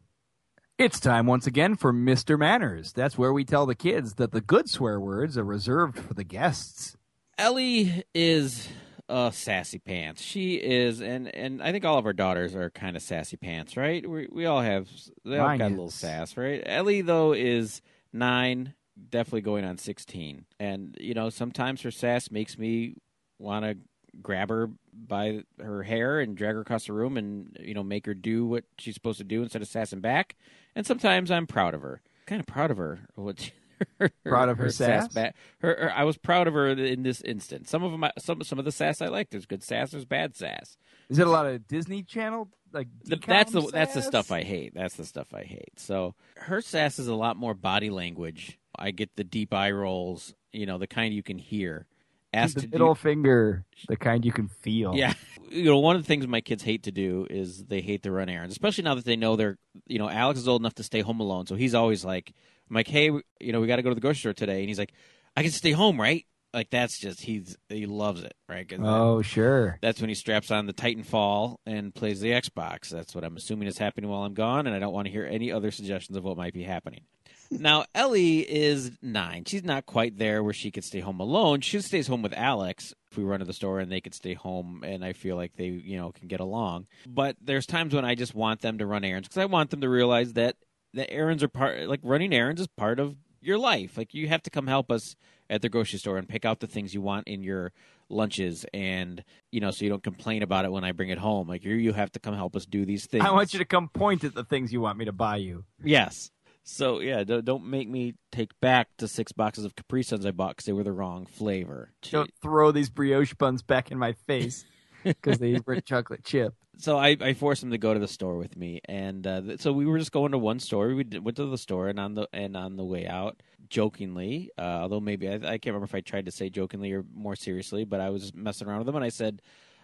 [0.79, 2.39] It's time once again for Mr.
[2.39, 2.93] Manners.
[2.93, 6.25] That's where we tell the kids that the good swear words are reserved for the
[6.25, 6.97] guests.
[7.39, 8.69] Ellie is
[9.09, 10.23] uh, sassy pants.
[10.23, 13.77] She is, and and I think all of our daughters are kind of sassy pants,
[13.77, 14.09] right?
[14.09, 14.89] We we all have
[15.25, 16.63] they all Mine got a little sass, right?
[16.67, 18.75] Ellie though is nine,
[19.11, 22.97] definitely going on sixteen, and you know sometimes her sass makes me
[23.39, 23.77] want to
[24.23, 28.07] grab her by her hair and drag her across the room and you know make
[28.07, 30.37] her do what she's supposed to do instead of sassing back.
[30.75, 33.01] And sometimes I'm proud of her, kind of proud of her.
[33.15, 33.51] What
[34.25, 35.09] Proud of her sass?
[35.09, 35.35] back.
[35.61, 37.71] Her, her, I was proud of her in this instance.
[37.71, 39.31] Some of them, I- some some of the sass I like.
[39.31, 39.91] There's good sass.
[39.91, 40.77] There's bad sass.
[41.09, 42.89] Is it a lot of Disney Channel like?
[43.05, 44.75] The- that's the that's the stuff I hate.
[44.75, 45.79] That's the stuff I hate.
[45.79, 48.59] So her sass is a lot more body language.
[48.79, 50.35] I get the deep eye rolls.
[50.53, 51.87] You know, the kind you can hear.
[52.35, 54.95] Asked the to do- middle finger, the kind you can feel.
[54.95, 55.15] Yeah.
[55.49, 58.11] You know, one of the things my kids hate to do is they hate to
[58.11, 60.83] run errands, especially now that they know they're, you know, Alex is old enough to
[60.83, 61.47] stay home alone.
[61.47, 62.35] So he's always like,
[62.69, 64.61] I'm like, hey, you know, we got to go to the grocery store today.
[64.61, 64.93] And he's like,
[65.37, 66.25] I can stay home, right?
[66.55, 68.71] Like, that's just, he's, he loves it, right?
[68.81, 69.79] Oh, sure.
[69.83, 72.89] that's when he straps on the Titanfall and plays the Xbox.
[72.89, 75.27] That's what I'm assuming is happening while I'm gone, and I don't want to hear
[75.27, 77.03] any other suggestions of what might be happening.
[77.49, 79.45] Now, Ellie is nine.
[79.45, 81.61] She's not quite there where she could stay home alone.
[81.61, 84.35] She stays home with Alex if we run to the store and they could stay
[84.35, 86.89] home, and I feel like they, you know, can get along.
[87.07, 89.83] But there's times when I just want them to run errands because I want them
[89.83, 90.57] to realize that
[90.93, 93.97] the errands are part, like running errands is part of your life.
[93.97, 95.15] Like you have to come help us
[95.49, 97.73] at the grocery store and pick out the things you want in your
[98.09, 101.49] lunches and you know so you don't complain about it when I bring it home
[101.49, 103.65] like you you have to come help us do these things I want you to
[103.65, 105.65] come point at the things you want me to buy you.
[105.83, 106.31] yes
[106.63, 110.31] so yeah don't, don't make me take back the six boxes of Capri Suns I
[110.31, 114.13] bought because they were the wrong flavor Don't throw these brioche buns back in my
[114.13, 114.65] face
[115.05, 116.55] because they were chocolate chip.
[116.79, 119.61] So I, I forced him to go to the store with me, and uh, th-
[119.61, 120.89] so we were just going to one store.
[120.95, 124.51] We did, went to the store, and on the and on the way out, jokingly,
[124.59, 127.37] uh, although maybe I, I can't remember if I tried to say jokingly or more
[127.37, 129.43] seriously, but I was messing around with him, and I said,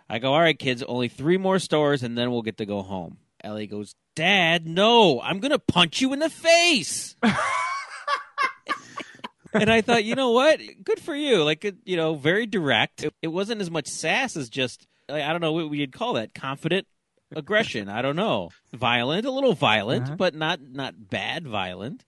[0.09, 2.83] "I go, all right, kids, only three more stores, and then we'll get to go
[2.83, 7.17] home." Ellie goes, "Dad, no, I'm gonna punch you in the face."
[9.55, 10.61] and I thought, you know what?
[10.83, 11.43] Good for you.
[11.43, 13.05] Like, you know, very direct.
[13.05, 16.35] It, it wasn't as much sass as just, I don't know what we'd call that.
[16.35, 16.87] Confident
[17.37, 17.89] aggression.
[17.89, 18.51] I don't know.
[18.73, 20.17] Violent, a little violent, Uh-huh.
[20.17, 22.05] but not not bad violent.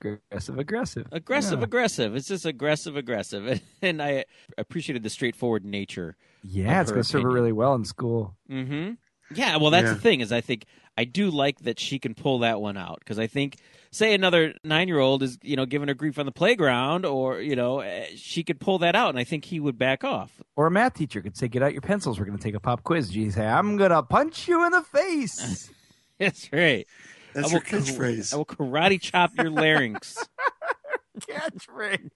[0.00, 1.06] Aggressive, aggressive.
[1.12, 1.64] Aggressive, Yeah.
[1.64, 2.16] aggressive.
[2.16, 3.60] It's just aggressive, aggressive.
[3.82, 4.24] And I
[4.56, 6.16] appreciated the straightforward nature.
[6.42, 8.34] Yeah, it's going to serve her really well in school.
[8.50, 8.94] Mm-hmm.
[9.34, 9.94] Yeah, well, that's Yeah.
[9.94, 10.64] the thing is I think
[10.96, 13.58] I do like that she can pull that one out because I think,
[13.90, 17.80] say, another nine-year-old is you know giving her grief on the playground, or you know,
[17.80, 20.40] eh, she could pull that out, and I think he would back off.
[20.56, 22.18] Or a math teacher could say, "Get out your pencils.
[22.18, 24.72] We're going to take a pop quiz." She'd say, "I'm going to punch you in
[24.72, 25.70] the face."
[26.18, 26.86] That's right.
[27.34, 28.32] That's I your will kar- catchphrase.
[28.34, 30.16] I will karate chop your larynx.
[31.20, 32.10] Catchphrase.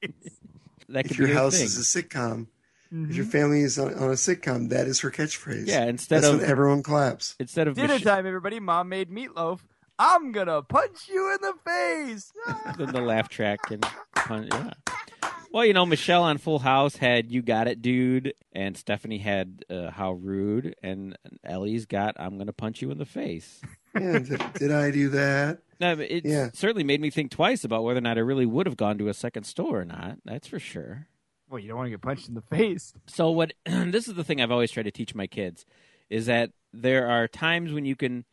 [0.89, 1.65] That could if your be house thing.
[1.67, 2.49] is a sitcom, if
[2.99, 3.13] Mm-hmm.
[3.13, 5.67] your family is on, on a sitcom, that is her catchphrase.
[5.67, 7.35] Yeah, instead That's of when everyone claps.
[7.41, 8.61] instead of Dinner Mich- time, everybody.
[8.61, 9.61] Mom made meatloaf.
[10.05, 12.33] I'm going to punch you in the face.
[12.77, 14.73] the, the laugh track and pun- yeah.
[15.53, 19.65] Well, you know, Michelle on Full House had "You Got It, Dude," and Stephanie had
[19.69, 23.61] uh, "How Rude," and Ellie's got "I'm gonna punch you in the face."
[23.95, 25.59] Yeah, did, did I do that?
[25.79, 26.49] No, it Yeah.
[26.55, 29.09] certainly made me think twice about whether or not I really would have gone to
[29.09, 30.17] a second store or not.
[30.25, 31.09] That's for sure.
[31.51, 32.95] well, you don't want to get punched in the face.
[33.07, 35.67] So what this is the thing I've always tried to teach my kids
[36.09, 38.25] is that there are times when you can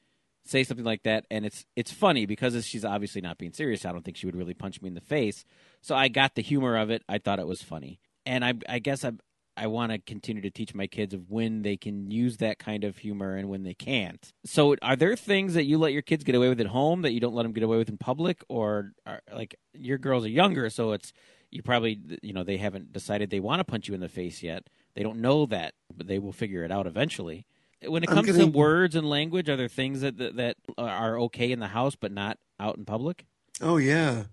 [0.50, 3.86] say something like that and it's it's funny because she's obviously not being serious.
[3.86, 5.46] I don't think she would really punch me in the face.
[5.82, 7.04] So I got the humor of it.
[7.08, 8.00] I thought it was funny.
[8.26, 9.12] And I I guess I
[9.56, 12.86] I want to continue to teach my kids of when they can use that kind
[12.86, 14.32] of humor and when they can't.
[14.46, 17.12] So are there things that you let your kids get away with at home that
[17.12, 20.30] you don't let them get away with in public or are, like your girls are
[20.30, 21.12] younger so it's
[21.52, 24.42] you probably you know they haven't decided they want to punch you in the face
[24.44, 27.46] yet they don't know that but they will figure it out eventually
[27.88, 31.20] when it comes to gonna- words and language are there things that, that that are
[31.22, 33.26] okay in the house but not out in public
[33.62, 34.24] Oh yeah,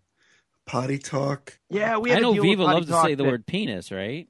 [0.67, 1.59] potty talk.
[1.69, 2.11] Yeah, we.
[2.11, 4.29] i had to know viva potty loves to talk say the word penis right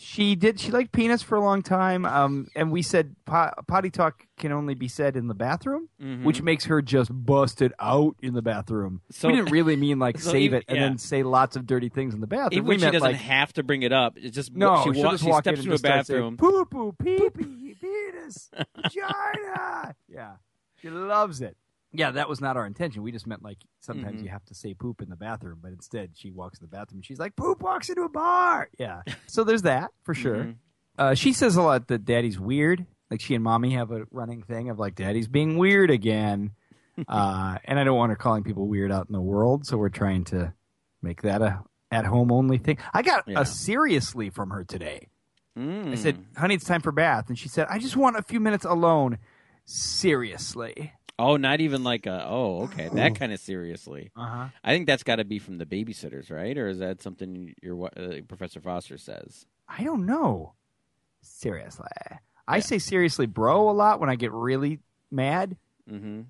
[0.00, 0.60] She did.
[0.60, 2.04] She liked penis for a long time.
[2.04, 6.22] Um, and we said po- potty talk can only be said in the bathroom, Mhm.
[6.22, 9.00] which makes her just busted out in the bathroom.
[9.10, 10.84] So- we didn't really mean like So save even- it and yeah.
[10.84, 12.50] then say lots of dirty things in the bathroom.
[12.52, 14.92] even we she meant doesn't like have to bring it up it's just no, she,
[15.00, 18.50] just she steps into a and just start saying, bathroom poo poo pee pee penis
[18.76, 19.94] vagina.
[20.08, 20.32] Yeah,
[20.80, 21.56] she loves it.
[21.92, 23.02] Yeah, that was not our intention.
[23.02, 24.24] We just meant like sometimes Mhm.
[24.24, 26.98] you have to say poop in the bathroom, but instead she walks in the bathroom
[26.98, 28.68] and she's like poop walks into a bar.
[28.78, 30.44] Yeah, so there's that for sure.
[30.44, 30.54] Mhm.
[30.98, 32.84] Uh, she says a lot that daddy's weird.
[33.10, 36.50] Like she and mommy have a running thing of like daddy's being weird again.
[37.08, 39.88] uh, and I don't want her calling people weird out in the world, so we're
[39.88, 40.52] trying to
[41.00, 42.76] make that a at home only thing.
[42.92, 43.40] I got Yeah.
[43.40, 45.08] a seriously from her today.
[45.56, 45.92] Mm.
[45.92, 48.40] I said, "Honey, it's time for bath," and she said, "I just want a few
[48.40, 49.16] minutes alone."
[49.64, 50.92] Seriously.
[51.18, 54.48] Oh not even like a oh okay that kind of seriously Uh huh.
[54.62, 57.86] i think that's got to be from the babysitters right or is that something your
[57.96, 60.54] uh, professor foster says I don't know.
[61.20, 61.86] seriously.
[62.46, 64.78] I say seriously, bro, a lot when I get really
[65.10, 65.56] mad.
[65.90, 66.22] Mm-hmm.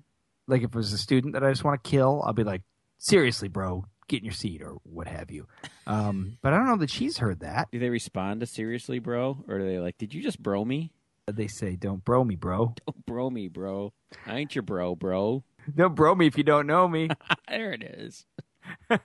[0.47, 2.63] Like if it was a student that I just want to kill, I'll be like,
[2.97, 5.47] seriously, bro, get in your seat or what have you.
[5.87, 7.69] Um, but I don't know that she's heard that.
[7.71, 10.91] Do they respond to seriously, bro, or are they like, "Did you just bro me?
[11.35, 12.73] They say, don't bro me, bro.
[12.85, 13.93] Don't bro me, bro.
[14.25, 15.43] I ain't your bro, bro."
[15.75, 17.09] Don't bro me if you don't know me.
[17.47, 18.25] there it is.
[18.89, 18.97] you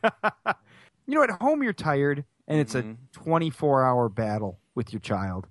[1.08, 2.94] know, at home you're tired, and it's Mhm.
[2.94, 5.46] a 24 hour battle with your child,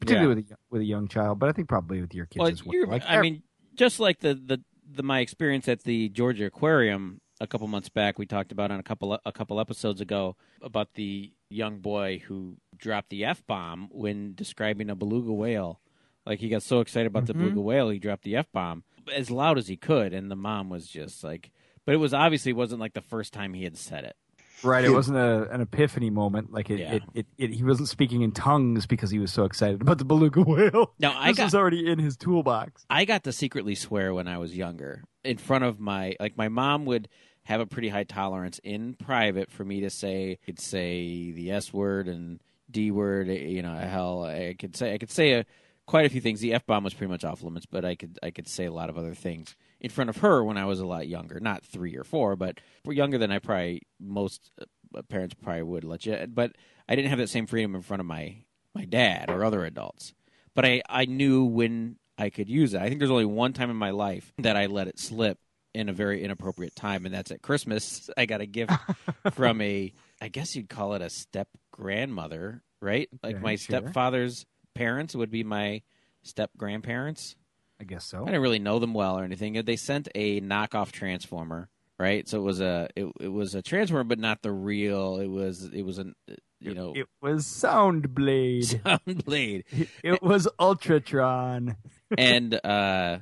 [0.00, 1.38] particularly with a, with a young child.
[1.38, 2.86] But I think probably with your kids Well, as well.
[2.88, 3.42] Like, I mean,
[3.74, 4.60] just like the, the
[4.90, 8.78] the my experience at the Georgia Aquarium a couple months back, we talked about on
[8.80, 13.88] a couple a couple episodes ago about the young boy who dropped the f bomb
[13.90, 15.80] when describing a beluga whale.
[16.26, 17.38] Like he got so excited about the Mhm.
[17.38, 18.84] beluga whale, he dropped the f bomb
[19.14, 21.50] as loud as he could, and the mom was just like.
[21.86, 24.16] But it was obviously wasn't like the first time he had said it.
[24.62, 24.82] right?
[24.86, 26.50] It wasn't a, an epiphany moment.
[26.50, 26.94] Like it, Yeah.
[26.94, 30.06] it, it, it, he wasn't speaking in tongues because he was so excited about the
[30.06, 30.94] beluga whale.
[30.98, 32.86] No, I this got was already in his toolbox.
[32.88, 36.48] I got to secretly swear when I was younger in front of my like my
[36.48, 37.08] mom would
[37.42, 41.70] have a pretty high tolerance in private for me to say could say the S
[41.74, 45.44] word and D word you know hell I could say I could say a,
[45.86, 48.18] quite a few things the F bomb was pretty much off limits but I could
[48.22, 50.80] I could say a lot of other things in front of her when I was
[50.80, 55.34] a lot younger not 3 or 4 but younger than I probably most uh, parents
[55.34, 56.52] probably would let you but
[56.88, 58.36] I didn't have that same freedom in front of my
[58.74, 60.14] my dad or other adults
[60.54, 62.80] but I, I knew when I could use it.
[62.80, 65.38] I think there's only one time in my life that I let it slip
[65.74, 68.08] in a very inappropriate time, and that's at Christmas.
[68.16, 68.72] I got a gift
[69.32, 73.08] from a, I guess you'd call it a step grandmother, right?
[73.22, 73.78] Like Okay, my sure.
[73.80, 75.82] stepfather's parents would be my
[76.22, 77.36] step grandparents.
[77.80, 78.22] I guess so.
[78.22, 79.60] I didn't really know them well or anything.
[79.64, 82.28] They sent a knockoff transformer, right?
[82.28, 85.18] So it was a it, it was a transformer, but not the real.
[85.18, 86.14] It was it was an
[86.60, 88.64] you know It was Sound Blade.
[88.84, 89.64] sound blade,
[90.02, 91.76] it was Ultratron.
[92.16, 93.18] and uh,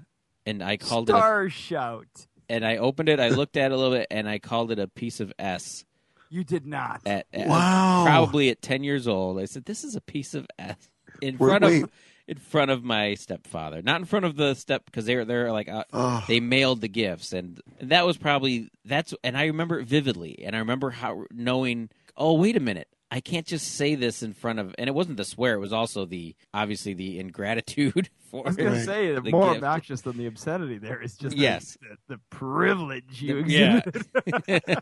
[0.46, 2.26] and I called it Star Shout.
[2.48, 3.20] and I opened it.
[3.20, 5.84] I looked at it a little bit, and I called it a piece of S.
[6.30, 7.02] You did not.
[7.06, 8.04] At, at- Wow.
[8.04, 10.76] probably at ten years old, I said, "This is a piece of S."
[11.22, 11.82] In Wait, front wait.
[11.84, 11.90] of
[12.28, 15.68] in front of my stepfather, not in front of the step because they're they're like
[15.68, 19.14] uh, Oh, they mailed the gifts, and that was probably that's.
[19.24, 21.88] And I remember it vividly, and I remember how knowing.
[22.16, 22.88] Oh, wait a minute.
[23.10, 25.54] I can't just say this in front of, and it wasn't the swear.
[25.54, 29.30] It was also the obviously the ingratitude for I was going to say, the The
[29.30, 29.56] more gift.
[29.56, 31.76] obnoxious than the obscenity there is just Yes.
[32.08, 33.80] the, the privilege you Yeah.
[33.84, 34.66] exhibit.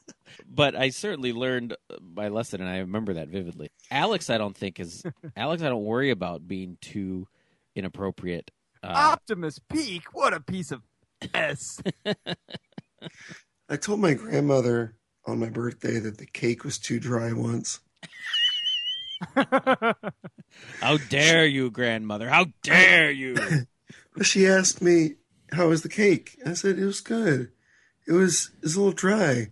[0.56, 3.68] but I certainly learned my lesson, and I remember that vividly.
[3.90, 5.04] Alex, I don't think is
[5.36, 5.62] Alex.
[5.62, 7.28] I don't worry about being too
[7.74, 8.50] inappropriate.
[8.82, 10.82] Uh, Optimus Peak, what a piece of
[11.34, 11.80] S.
[13.68, 17.80] I told my grandmother on my birthday that the cake was too dry once.
[19.34, 22.28] how dare you, grandmother?
[22.28, 23.36] How dare you?
[24.22, 25.16] She asked me
[25.52, 26.38] how was the cake.
[26.46, 27.50] I said it was good.
[28.06, 29.48] It was it was a little dry.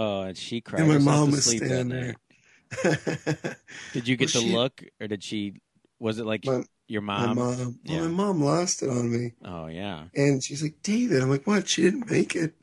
[0.00, 3.56] Oh, and she cried And my herself mom to was standing night.
[3.92, 5.54] Did you get Well, the she- look, or did she?
[5.98, 7.36] Was it like My- your my mom?
[7.36, 7.78] mom.
[7.88, 10.04] Well, my mom lost it on me, Oh yeah.
[10.14, 12.54] and she's like, "David." I'm like, "What?" She didn't make it.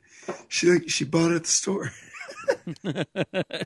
[0.47, 1.91] She like she bought it at the store.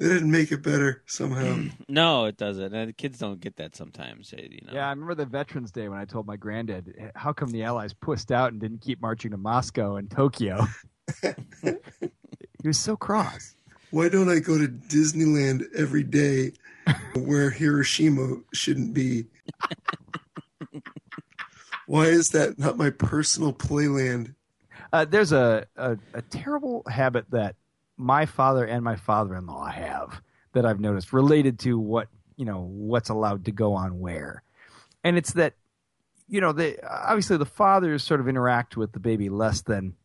[0.00, 1.66] They didn't make it better somehow.
[1.88, 2.74] no, it doesn't.
[2.74, 4.34] And the kids don't get that sometimes.
[4.36, 4.72] eh, You know.
[4.72, 7.94] Yeah, I remember the Veterans Day when I told my granddad, how come the Allies
[7.94, 10.66] pushed out and didn't keep marching to Moscow and Tokyo?
[12.64, 13.56] he was so cross.
[13.90, 16.52] Why don't I go to Disneyland every day
[17.14, 19.26] where Hiroshima shouldn't be?
[21.86, 24.34] Why is that not my personal playland?
[24.94, 27.56] Uh, there's a, a, a terrible habit that
[27.98, 30.22] my father and my father-in-law have
[30.54, 34.42] that I've noticed related to what you know what's allowed to go on where,
[35.04, 35.52] and it's that
[36.28, 39.96] you know the obviously the fathers sort of interact with the baby less than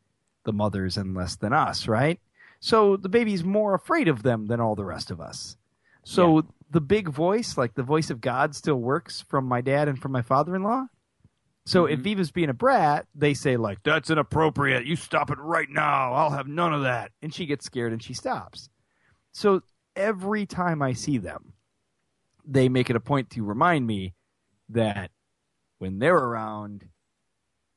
[0.43, 2.19] the mothers and less than us, right?
[2.59, 5.57] So the baby's more afraid of them than all the rest of us.
[6.03, 9.99] So the big voice, like the voice of God, still works from my dad and
[9.99, 10.87] from my father-in-law.
[11.65, 12.03] So if Mhm.
[12.03, 14.85] Viva's being a brat, they say like, "That's inappropriate.
[14.85, 16.13] You stop it right now.
[16.13, 18.69] I'll have none of that." And she gets scared and she stops.
[19.31, 19.61] So
[19.95, 21.53] every time I see them,
[22.43, 24.15] they make it a point to remind me
[24.69, 25.11] that
[25.77, 26.89] when they're around,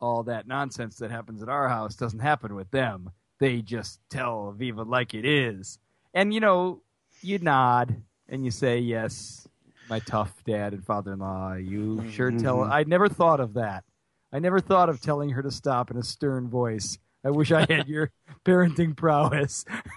[0.01, 3.11] all that nonsense that happens at our house doesn't happen with them.
[3.43, 5.81] They just tell Viva like it is.
[6.15, 6.81] And you know,
[7.23, 9.49] you nod and you say, "Yes,
[9.91, 11.55] my tough dad and father-in-law.
[11.55, 12.71] You sure tell." Mhm.
[12.71, 13.83] I never thought of that.
[14.33, 16.99] I never thought of telling her to stop in a stern voice.
[17.25, 18.13] I wish I had your
[18.45, 19.65] parenting prowess.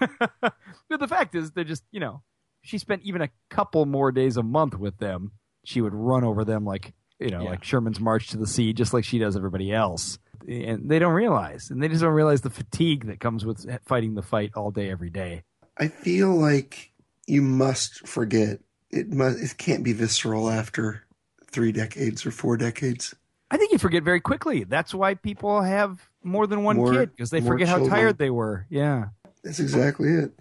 [0.88, 2.22] but the fact is, they're just, you know,
[2.62, 5.30] she spent even a couple more days a month with them,
[5.64, 7.50] she would run over them like you know, Yeah.
[7.50, 10.18] like Sherman's March to the Sea, just like she does everybody else.
[10.48, 14.14] And they don't realize, and they just don't realize the fatigue that comes with fighting
[14.14, 15.42] the fight all day, every day.
[15.76, 16.92] I feel like
[17.26, 18.60] you must forget.
[18.90, 19.40] It must.
[19.40, 21.04] It can't be visceral after
[21.50, 23.14] three decades or four decades.
[23.50, 24.64] I think you forget very quickly.
[24.64, 28.30] That's why people have more than one More- kid because they forget how tired they
[28.30, 28.66] were.
[28.70, 29.06] Yeah.
[29.44, 30.32] That's exactly it.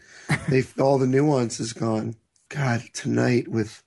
[0.50, 2.16] They all the nuance is gone.
[2.50, 3.84] God, tonight with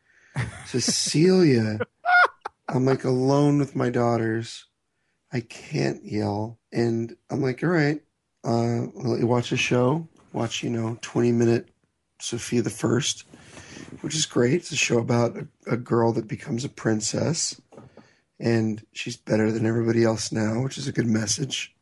[0.66, 1.80] Cecilia,
[2.68, 4.66] I'm like alone with my daughters.
[5.33, 8.01] I can't yell, and I'm like, all right,
[8.45, 10.09] uh, we'll watch a show.
[10.33, 11.68] Watch, you know, 20 minute
[12.20, 13.24] Sofia the First,
[14.01, 14.55] which is great.
[14.55, 17.61] It's a show about a, a girl that becomes a princess,
[18.39, 21.74] and she's better than everybody else now, which is a good message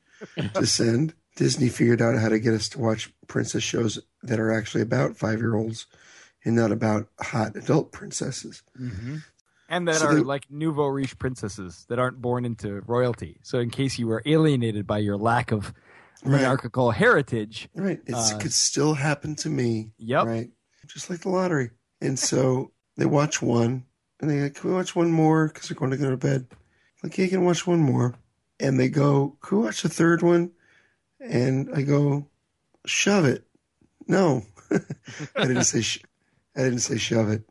[0.55, 1.15] to send.
[1.37, 5.17] Disney figured out how to get us to watch princess shows that are actually about
[5.19, 5.87] five year olds
[6.45, 8.63] and not about hot adult princesses.
[9.69, 13.39] And that So are they- like nouveau riche princesses that aren't born into royalty.
[13.43, 15.73] So in case you were alienated by your lack of
[16.25, 16.41] Right.
[16.43, 18.01] monarchical heritage, Right.
[18.07, 19.91] It Uh, could still happen to me.
[19.99, 20.27] Yep.
[20.27, 20.51] Right.
[20.87, 21.71] Just like the lottery.
[22.01, 23.85] And so they watch one
[24.21, 25.49] and they go, Can we watch one more?
[25.49, 26.47] Because they're going to go to bed.
[27.03, 28.15] Like, yeah, you can watch one more.
[28.61, 30.53] And they go, Can we watch the third one?
[31.21, 32.29] And I go,
[32.87, 33.45] Shove it.
[34.07, 34.45] No.
[34.71, 36.03] I didn't say sh-
[36.57, 37.43] I didn't say shove it.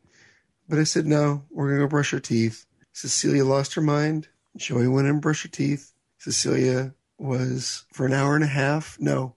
[0.68, 2.66] But I said, No, we're gonna go brush our teeth.
[2.92, 4.28] Cecilia lost her mind.
[4.56, 5.92] Joey went in and brushed her teeth.
[6.18, 8.96] Cecilia was for an hour and a half.
[8.98, 9.34] No,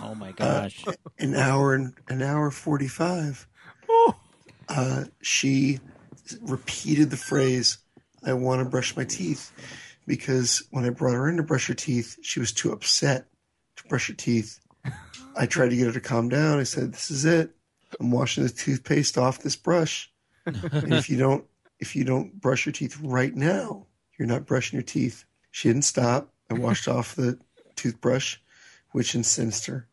[0.00, 0.84] Oh my gosh.
[1.18, 3.46] an hour and an hour 45
[4.68, 5.78] uh, she
[6.42, 7.78] repeated the phrase
[8.24, 9.52] i want to brush my teeth
[10.06, 13.26] because when i brought her in to brush her teeth she was too upset
[13.76, 14.58] to brush her teeth
[15.36, 17.50] i tried to get her to calm down i said this is it
[18.00, 20.12] i'm washing the toothpaste off this brush
[20.46, 21.44] and if you don't
[21.78, 23.86] if you don't brush your teeth right now
[24.18, 27.38] you're not brushing your teeth she didn't stop i washed off the
[27.74, 28.36] toothbrush
[28.92, 29.86] which incensed her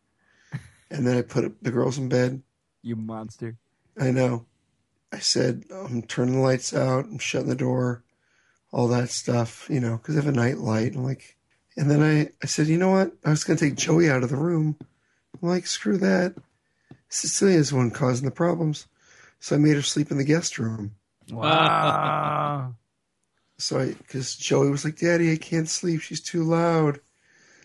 [0.94, 2.42] and then I put the girls in bed.
[2.84, 3.58] you monster.
[4.00, 4.46] I know.
[5.12, 7.06] I said, I'm turning the lights out.
[7.06, 8.04] I'm shutting the door.
[8.72, 10.96] All that stuff, you know, because I have a night light.
[10.96, 11.38] I'm like,
[11.78, 13.12] and then I, I said, you know what?
[13.26, 14.78] I was going to take Joey out of the room.
[15.42, 16.36] I'm like, screw that.
[17.10, 18.88] Cecilia's the one causing the problems.
[19.44, 20.96] So I made her sleep in the guest room.
[21.30, 22.76] Wow.
[23.60, 26.02] So I, because Joey was like, Daddy, I can't sleep.
[26.02, 27.00] She's too loud.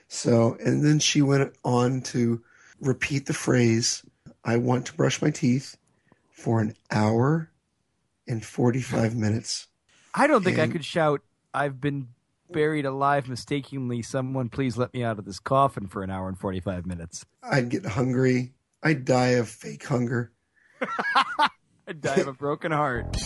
[0.07, 2.43] So, and then she went on to
[2.79, 4.05] repeat the phrase,
[4.45, 5.77] I want to brush my teeth
[6.31, 7.51] for an hour
[8.29, 9.67] and 45 minutes.
[10.15, 11.23] I don't think I could shout,
[11.55, 12.09] I've been
[12.51, 14.03] buried alive mistakenly.
[14.03, 17.25] Someone please let me out of this coffin for an hour and 45 minutes.
[17.43, 18.53] I'd get hungry.
[18.83, 20.33] I'd die of fake hunger.
[21.89, 23.17] I'd die of a broken heart.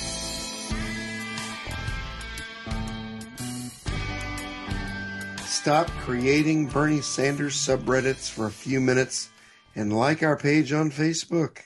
[5.45, 9.31] Stop creating Bernie Sanders subreddits for a few minutes
[9.75, 11.59] and like our page on Facebook.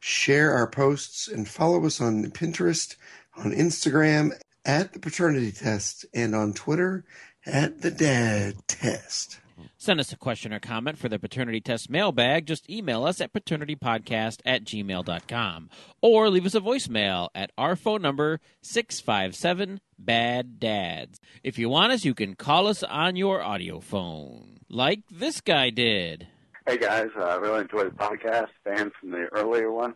[0.00, 2.96] Share our posts and follow us on Pinterest,
[3.36, 4.32] on Instagram
[4.64, 7.04] at the Paternity Test, and on Twitter
[7.46, 9.40] at the Dad Test.
[9.76, 12.46] Send us a question or comment for the paternity test mailbag.
[12.46, 18.02] Just email us at paternitypodcast at gmail.com or leave us a voicemail at our phone
[18.02, 21.20] number 657 Bad Dads.
[21.42, 25.70] If you want us, you can call us on your audio phone, like this guy
[25.70, 26.28] did.
[26.66, 29.94] Hey guys, uh, I really enjoyed the podcast, fan from the earlier one,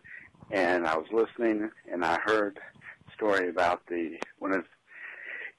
[0.50, 2.58] and I was listening and I heard
[3.06, 4.64] a story about the one of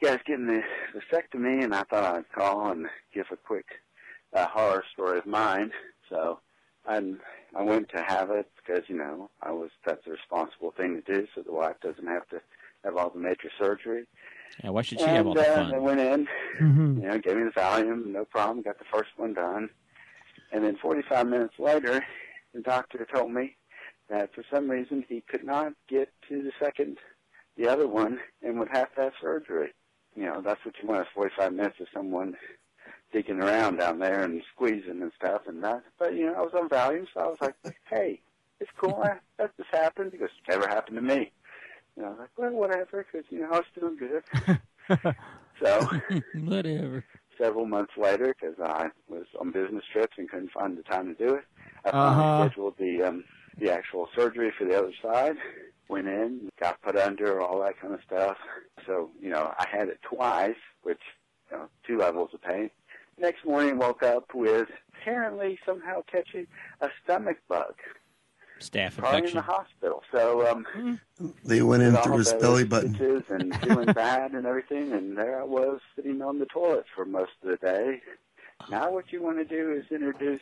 [0.02, 0.62] guys getting the
[0.94, 3.66] vasectomy, and I thought I'd call and give a quick
[4.34, 5.72] uh, horror story of mine.
[6.10, 6.40] So
[6.86, 7.02] I
[7.56, 11.14] I went to have it because you know I was that's a responsible thing to
[11.14, 12.42] do, so the wife doesn't have to
[12.84, 14.06] have all the major surgery.
[14.64, 16.28] Yeah, why should she have all and the uh, I went in,
[16.60, 17.02] Mhm.
[17.02, 19.70] you know, gave me the Valium, no problem, got the first one done.
[20.52, 22.06] And then 45 minutes later,
[22.54, 23.56] the doctor told me
[24.10, 27.00] that for some reason he could not get to the second,
[27.58, 29.74] the other one, and would have to have surgery.
[30.16, 32.36] You know, that's what you want is 45 minutes of someone
[33.14, 35.44] digging around down there and squeezing and stuff.
[35.48, 37.56] And that, but you know, I was on Valium, so I was like,
[37.90, 38.22] hey,
[38.60, 39.02] it's cool.
[39.04, 41.32] I, that just happened because it never happened to me.
[41.96, 44.24] You know, I was like, well, whatever, because you know I was doing good.
[45.64, 45.88] so
[46.34, 47.06] Whatever.
[47.38, 51.28] several months later because I was on business trips and couldn't find the time to
[51.28, 51.44] do it.
[51.86, 52.22] I Uh-huh.
[52.22, 53.24] finally scheduled the um,
[53.60, 55.36] the actual surgery for the other side.
[55.90, 58.38] Went in, got put under, all that kind of stuff.
[58.88, 61.02] So you know, I had it twice, which
[61.52, 62.70] you know, two levels of pain.
[63.18, 66.48] Next morning, woke up with apparently somehow catching
[66.82, 67.74] a stomach bug.
[68.60, 70.04] Staph probably in the hospital.
[70.12, 71.00] So um,
[71.44, 72.96] They went in through his belly button.
[73.30, 77.32] and feeling bad and everything, and there I was sitting on the toilet for most
[77.44, 78.02] of the day.
[78.70, 80.40] Now what you want to do is introduce,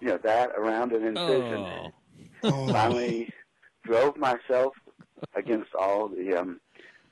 [0.00, 1.58] you know, that around an incision.
[1.58, 1.92] Oh,
[2.42, 3.30] Oh, Finally,
[3.84, 4.72] drove myself
[5.36, 6.58] against all the um,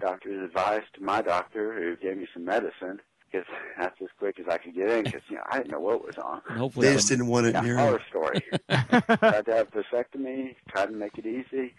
[0.00, 2.98] doctor's advice to my doctor, who gave me some medicine.
[3.30, 3.46] Because
[3.78, 5.04] that's as quick as I could get in.
[5.04, 6.40] Because you know I didn't know what was on.
[6.48, 8.04] and hopefully they just didn't want it Yeah, near horror him.
[8.08, 8.42] story.
[8.70, 11.74] tried to have vasectomy, tried to make it easy,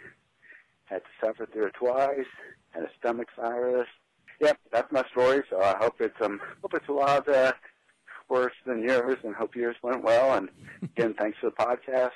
[0.86, 2.26] had to suffer through it twice,
[2.72, 3.88] had a stomach virus.
[4.42, 5.44] Yep, that's my story.
[5.50, 7.52] So I hope it's um hope it's a lot uh,
[8.30, 10.38] worse than yours, and hope yours went well.
[10.38, 10.50] And
[10.84, 12.12] again, thanks for the podcast.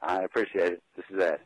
[0.00, 0.82] I appreciate it.
[0.96, 1.40] This is Ed.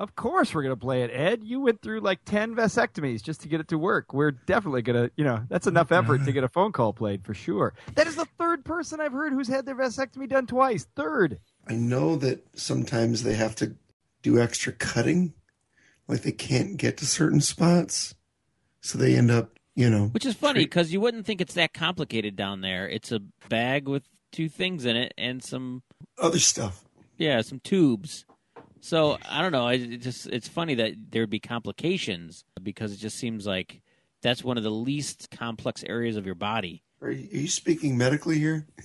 [0.00, 0.04] Bye.
[0.04, 1.44] Of course, we're gonna play it, Ed.
[1.44, 4.14] You went through like ten vasectomies just to get it to work.
[4.14, 7.34] We're definitely gonna, you know, that's enough effort to get a phone call played for
[7.34, 7.74] sure.
[7.94, 10.86] That is the third person I've heard who's had their vasectomy done twice.
[10.96, 11.38] Third.
[11.68, 13.74] I know that sometimes they have to
[14.22, 15.34] do extra cutting,
[16.08, 18.14] like they can't get to certain spots,
[18.80, 20.06] so they end up, you know.
[20.06, 22.88] Which is funny because you wouldn't think it's that complicated down there.
[22.88, 25.82] It's a bag with two things in it and some
[26.18, 26.84] other stuff.
[27.18, 28.24] yeah, some tubes.
[28.80, 29.68] So I don't know.
[29.68, 33.82] It just it's funny that there'd be complications because it just seems like
[34.22, 36.82] that's one of the least complex areas of your body.
[37.02, 38.66] Are you, are you speaking medically here?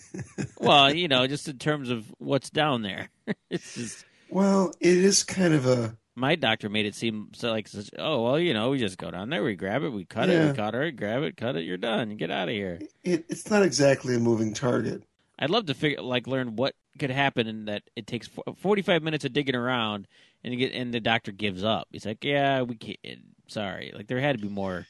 [0.57, 3.09] Well, you know, just in terms of what's down there.
[3.49, 7.67] it's just Well, it is kind of a my doctor made it seem so like
[7.67, 10.29] such, oh well, you know, we just go down there, we grab it, we cut
[10.29, 12.79] it, we cut it, grab it, cut it, you're done, you get out of here.
[13.03, 15.03] it, it's not exactly a moving target.
[15.37, 19.25] I'd love to figure like learn what could happen and that it takes 45 minutes
[19.25, 20.07] of digging around
[20.43, 21.87] and you get and the doctor gives up.
[21.91, 24.85] He's like, "Yeah, we can't sorry." Like there had to be more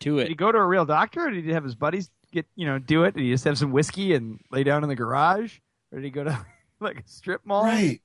[0.00, 0.28] to it." Did it.
[0.30, 2.78] he go to a real doctor, or did he have his buddies get, you know,
[2.78, 3.14] do it?
[3.14, 5.58] Did he just have some whiskey and lay down in the garage,
[5.92, 6.44] or did he go to
[6.80, 7.64] like a strip mall?
[7.64, 8.00] Right.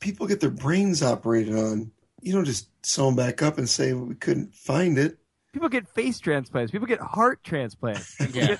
[0.00, 1.90] People get their brains operated on.
[2.22, 5.18] You don't just sew them back up and say we couldn't find it.
[5.52, 6.72] People get face transplants.
[6.72, 8.16] People get heart transplants.
[8.32, 8.56] Yeah.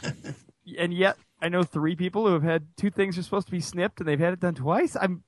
[0.79, 3.61] and yet I know three people who have had two things are supposed to be
[3.61, 4.97] snipped and they've had it done twice.
[5.01, 5.23] I'm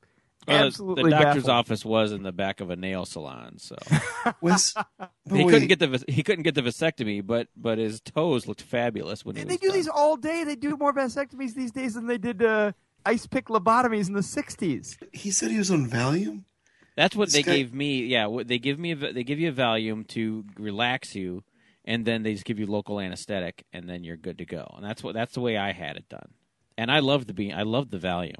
[0.48, 1.50] Well, absolutely the doctor's baffled.
[1.50, 3.76] office was in the back of a nail salon, so
[4.40, 4.74] Was
[5.32, 8.62] he wait, couldn't get the he couldn't get the vasectomy, but but his toes looked
[8.62, 9.76] fabulous when he They, was they do done.
[9.76, 10.42] these all day.
[10.44, 12.72] They do more vasectomies these days than they did uh,
[13.04, 14.96] ice pick lobotomies in the '60s.
[15.12, 16.44] he said he was on Valium.
[16.96, 18.04] That's what This they guy- gave me.
[18.04, 18.92] Yeah, what they give me.
[18.92, 21.42] a- They give you a Valium to relax you,
[21.86, 24.66] and then they just give you local anesthetic, and then you're good to go.
[24.76, 26.30] And that's what that's the way I had it done.
[26.78, 27.54] And I loved the being.
[27.54, 28.34] I loved the Valium.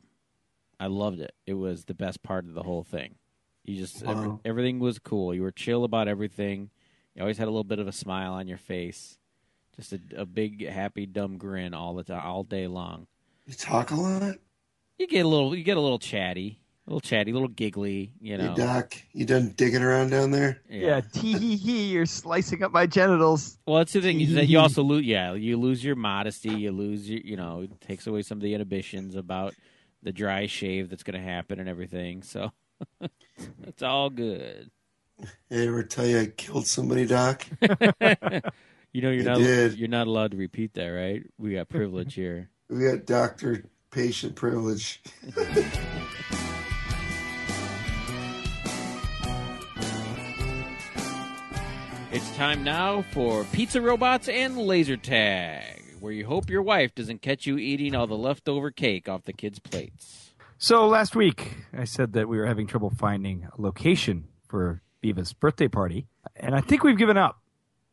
[0.78, 1.32] I loved it.
[1.46, 3.14] It was the best part of the whole thing.
[3.64, 5.34] You just every- everything was cool.
[5.34, 6.70] You were chill about everything.
[7.14, 9.18] You always had a little bit of a smile on your face.
[9.74, 13.06] Just a, a big happy dumb grin all the time, all day long.
[13.46, 14.36] You talk a lot.
[14.98, 15.54] You get a little.
[15.54, 18.12] You get a little chatty, little chatty, a little giggly.
[18.20, 18.50] You know.
[18.50, 20.60] Hey, Doc, you done digging around down there?
[20.68, 21.92] Yeah, tee hee hee.
[21.92, 23.58] You're slicing up my genitals.
[23.66, 25.04] Well, that's the thing is that you also lose.
[25.04, 26.50] Yeah, you lose your modesty.
[26.50, 27.20] You lose your.
[27.20, 29.54] You know, it takes away some of the inhibitions about
[30.02, 32.22] the dry shave that's going to happen and everything.
[32.22, 32.52] So
[33.64, 34.70] it's all good.
[35.48, 37.46] They ever tell you I killed somebody, Doc?
[38.96, 39.38] You know, you're I not.
[39.40, 39.78] did.
[39.78, 41.22] You're not allowed to repeat that, right?
[41.36, 42.48] We got privilege here.
[42.70, 45.02] We got doctor patient privilege.
[52.16, 57.20] It's time now for pizza robots and laser tag, where you hope your wife doesn't
[57.20, 60.32] catch you eating all the leftover cake off the kids' plates.
[60.56, 65.34] So last week I said that we were having trouble finding a location for Viva's
[65.34, 67.38] birthday party, and I think we've given up.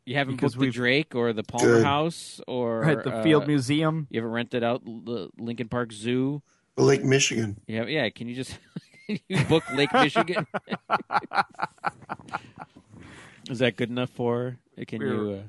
[0.05, 1.83] You haven't Because booked the Drake or the Palmer Good.
[1.83, 4.07] House or Right, the uh, Field Museum.
[4.09, 6.41] You haven't rented out the Lincoln Park Zoo.
[6.77, 7.59] Lake Michigan.
[7.67, 8.07] Yeah, yeah.
[8.07, 8.57] Can you just
[9.05, 10.47] can you book Lake Michigan?
[13.49, 14.57] Is that good enough for?
[14.77, 14.85] her?
[14.85, 15.31] Can We're- you?
[15.31, 15.41] Uh,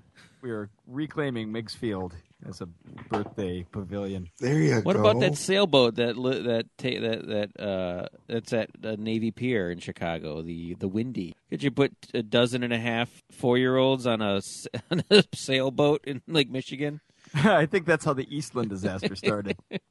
[0.42, 2.14] We are reclaiming Meigs Field
[2.46, 2.66] as a
[3.08, 4.28] birthday pavilion.
[4.40, 5.02] There you what go.
[5.02, 7.26] What about that sailboat that li- that ta- that
[7.56, 10.42] that uh, that's at uh, Navy Pier in Chicago?
[10.42, 11.34] The the Windy.
[11.48, 15.02] Could you put a dozen and a half four year olds on a s- on
[15.10, 17.00] a sailboat in Lake Michigan?
[17.34, 19.56] I think that's how the Eastland disaster started.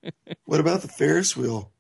[0.45, 1.71] What about the Ferris wheel?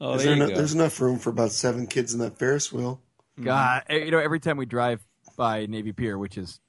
[0.00, 0.56] Oh, Is there there you no- go.
[0.56, 3.00] there's enough room for about seven kids in that Ferris wheel.
[3.40, 5.00] God, eh, you know, every time we drive
[5.36, 6.60] by Navy Pier, which is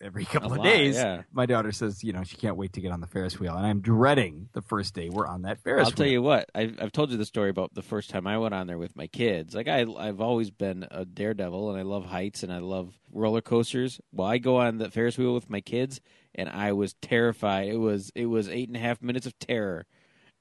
[0.00, 1.22] every couple A of lot, days, yeah.
[1.32, 3.66] my daughter says, you know, she can't wait to get on the Ferris wheel, and
[3.66, 5.86] I'm dreading the first day we're on that Ferris wheel.
[5.86, 5.96] I'll wheel.
[5.96, 6.50] tell you what.
[6.54, 8.94] I've, I've told you the story about the first time I went on there with
[8.94, 9.54] my kids.
[9.54, 13.40] Like I, I've always been a daredevil, and I love heights, and I love roller
[13.40, 14.00] coasters.
[14.12, 16.00] Well, I go on the Ferris wheel with my kids,
[16.34, 17.68] and I was terrified.
[17.68, 19.86] It was it was eight and a half minutes of terror,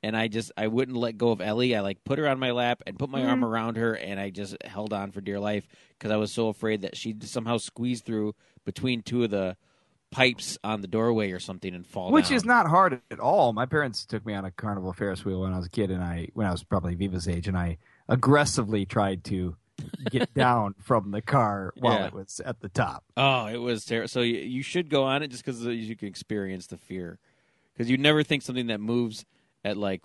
[0.04, 1.76] and I just I wouldn't let go of Ellie.
[1.76, 3.30] I like put her on my lap and put my Mm-hmm.
[3.30, 6.48] arm around her, and I just held on for dear life because I was so
[6.48, 8.36] afraid that she'd somehow squeeze through
[8.66, 9.58] between two of the
[10.12, 12.36] pipes on the doorway or something and fall Which down.
[12.38, 13.54] is not hard at all.
[13.54, 16.04] My parents took me on a carnival Ferris wheel when I was a kid, and
[16.04, 17.78] I when I was probably Viva's age, and I
[18.08, 19.56] aggressively tried to
[20.10, 22.08] get down from the car while Yeah.
[22.08, 23.04] it was at the top.
[23.16, 24.08] Oh, it was terrible.
[24.08, 27.20] So you, you should go on it just because you can experience the fear.
[27.74, 29.26] Because you never think something that moves
[29.64, 30.04] at like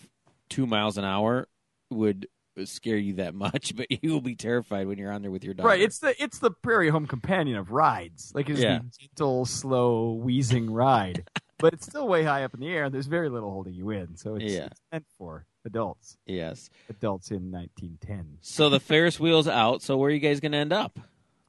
[0.48, 1.48] two miles an hour
[1.90, 2.28] would
[2.64, 5.55] scare you that much, but you will be terrified when you're on there with your
[5.55, 5.66] dog.
[5.66, 8.32] Right, it's the it's the Prairie Home Companion of rides.
[8.34, 8.78] Like it's Yeah.
[8.78, 11.28] the gentle, slow, wheezing ride,
[11.59, 13.90] but it's still way high up in the air, and there's very little holding you
[13.90, 14.16] in.
[14.16, 14.66] So it's, Yeah.
[14.66, 16.70] it's meant for adults, yes.
[16.88, 18.38] adults in 1910.
[18.40, 19.82] So the Ferris wheel's out.
[19.82, 20.98] So where are you guys going to end up?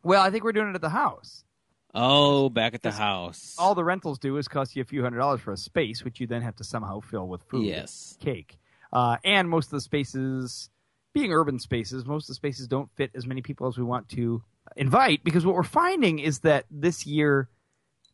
[0.03, 1.43] Well, I think we're doing it at the house.
[1.95, 3.55] Oh, back at the house.
[3.57, 6.19] All the rentals do is cost you a few hundred dollars for a space, which
[6.19, 7.65] you then have to somehow fill with food.
[7.65, 8.17] Yes.
[8.19, 8.57] cake.
[8.91, 10.69] Uh, and most of the spaces,
[11.13, 14.09] being urban spaces, most of the spaces don't fit as many people as we want
[14.09, 14.43] to
[14.75, 17.49] invite because what we're finding is that this year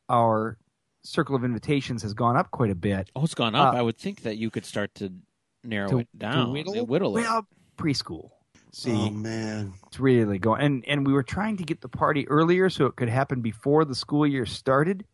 [0.10, 0.58] our
[1.04, 3.10] circle of invitations has gone up quite a bit.
[3.16, 3.74] Oh, it's gone up.
[3.74, 5.12] Uh, I would think that you could start to
[5.64, 6.48] narrow To- it down.
[6.48, 7.22] to whittle, whittle it.
[7.22, 8.30] well, preschool.
[8.72, 10.62] See, Oh man, it's really going.
[10.62, 13.84] And and we were trying to get the party earlier so it could happen before
[13.84, 15.06] the school year started,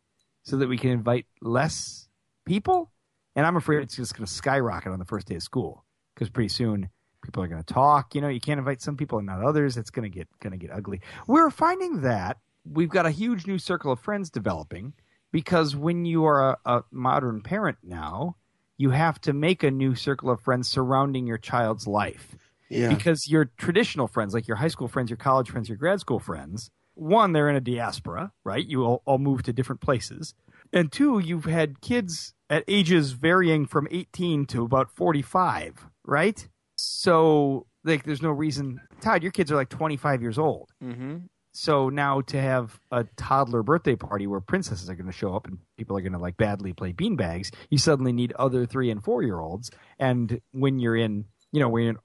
[0.43, 2.07] so that we can invite less
[2.45, 2.91] people.
[3.35, 6.29] And I'm afraid it's just going to skyrocket on the first day of school because
[6.29, 6.89] pretty soon
[7.23, 8.13] people are going to talk.
[8.13, 9.75] You know, you can't invite some people and not others.
[9.75, 11.01] It's going to get going to get ugly.
[11.25, 14.93] We're finding that we've got a huge new circle of friends developing
[15.31, 18.35] because when you are a, a modern parent now,
[18.77, 22.35] you have to make a new circle of friends surrounding your child's life
[22.69, 22.89] yeah.
[22.89, 26.19] because your traditional friends, like your high school friends, your college friends, your grad school
[26.19, 28.65] friends, one, they're in a diaspora, right?
[28.65, 30.33] You all, all move to different places.
[30.73, 36.47] And two, you've had kids at ages varying from 18 to about 45, right?
[36.75, 38.81] So, like, there's no reason.
[39.01, 40.69] Todd, your kids are like 25 years old.
[40.83, 41.17] mm-hmm.
[41.57, 45.47] So now to have a toddler birthday party where princesses are going to show up
[45.47, 49.03] and people are going to like badly play beanbags, you suddenly need other three and
[49.03, 49.71] four year olds.
[49.97, 51.97] And when you're in, you know, when you're in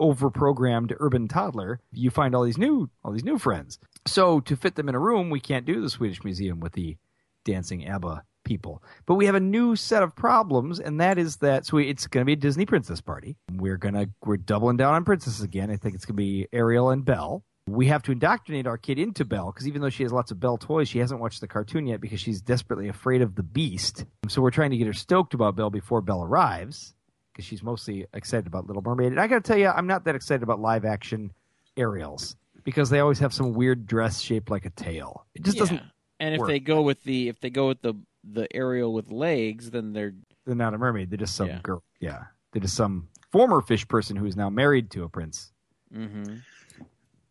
[0.00, 3.78] overprogrammed urban toddler, you find all these new, all these new friends.
[4.06, 6.96] So to fit them in a room, we can't do the Swedish Museum with the
[7.44, 8.82] dancing ABBA people.
[9.04, 12.22] But we have a new set of problems, and that is that so it's going
[12.22, 13.36] to be a Disney princess party.
[13.52, 15.70] We're gonna we're doubling down on princesses again.
[15.70, 17.44] I think it's going to be Ariel and Belle.
[17.68, 20.38] We have to indoctrinate our kid into Belle because even though she has lots of
[20.38, 24.04] Belle toys, she hasn't watched the cartoon yet because she's desperately afraid of the Beast.
[24.28, 26.94] So we're trying to get her stoked about Belle before Belle arrives
[27.36, 29.08] because she's mostly excited about Little Mermaid.
[29.12, 31.32] And I got to tell you, I'm not that excited about live action
[31.76, 32.34] Ariels
[32.64, 35.26] because they always have some weird dress shaped like a tail.
[35.34, 35.82] It just doesn't.
[36.18, 36.48] And if work.
[36.48, 37.92] they go with the if they go with the
[38.24, 40.14] the aerial with legs, then they're
[40.46, 41.10] They're not a mermaid.
[41.10, 41.60] They're just some Yeah.
[41.62, 41.82] girl.
[42.00, 45.52] Yeah, they're just some former fish person who is now married to a prince.
[45.94, 46.36] mm-hmm.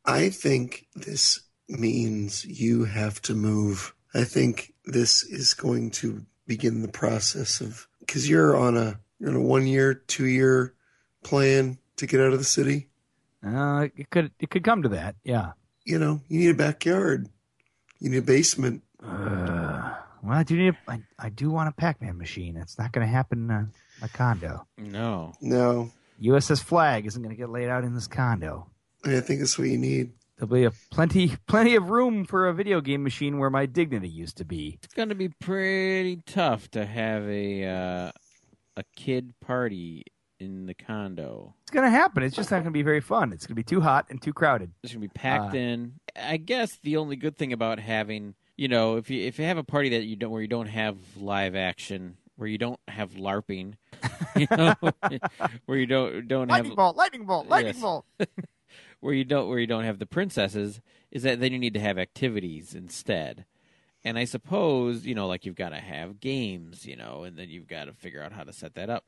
[0.05, 3.95] I think this means you have to move.
[4.13, 9.37] I think this is going to begin the process of because you're on a you're
[9.37, 10.73] a one year, two year
[11.23, 12.87] plan to get out of the city.
[13.45, 15.15] Uh, it could it could come to that.
[15.23, 15.51] Yeah.
[15.83, 17.29] You know, you need a backyard,
[17.99, 18.83] you need a basement.
[19.03, 20.75] Uh, well, I do need.
[20.87, 22.57] A, I, I do want a Pac-Man machine.
[22.57, 23.67] It's not going to happen in a,
[24.03, 24.65] a condo.
[24.77, 25.33] no.
[25.41, 28.67] No, USS Flagg isn't going to get laid out in this condo.
[29.03, 30.13] I, mean, I think that's what you need.
[30.37, 34.09] There'll be a plenty plenty of room for a video game machine where my dignity
[34.09, 34.79] used to be.
[34.81, 38.11] It's going to be pretty tough to have a uh,
[38.77, 40.03] a kid party
[40.39, 41.55] in the condo.
[41.63, 42.21] It's going to happen.
[42.23, 43.31] It's just not going to be very fun.
[43.31, 44.71] It's going to be too hot and too crowded.
[44.83, 45.93] It's going to be packed Uh, in.
[46.21, 49.57] I guess the only good thing about having, you know, if you if you have
[49.57, 53.11] a party that you don't where you don't have live action, where you don't have
[53.13, 53.75] LARPing,
[54.35, 54.73] you know,
[55.65, 56.95] where you don't don't have Lightning bolt!
[56.97, 57.47] Lightning bolt!
[57.47, 57.81] Lightning Yes.
[57.81, 58.05] bolt!
[58.99, 61.79] where you don't where you don't have the princesses is that then you need to
[61.79, 63.45] have activities instead.
[64.05, 67.49] And I suppose, you know, like you've got to have games, you know, and then
[67.49, 69.05] you've got to figure out how to set that up.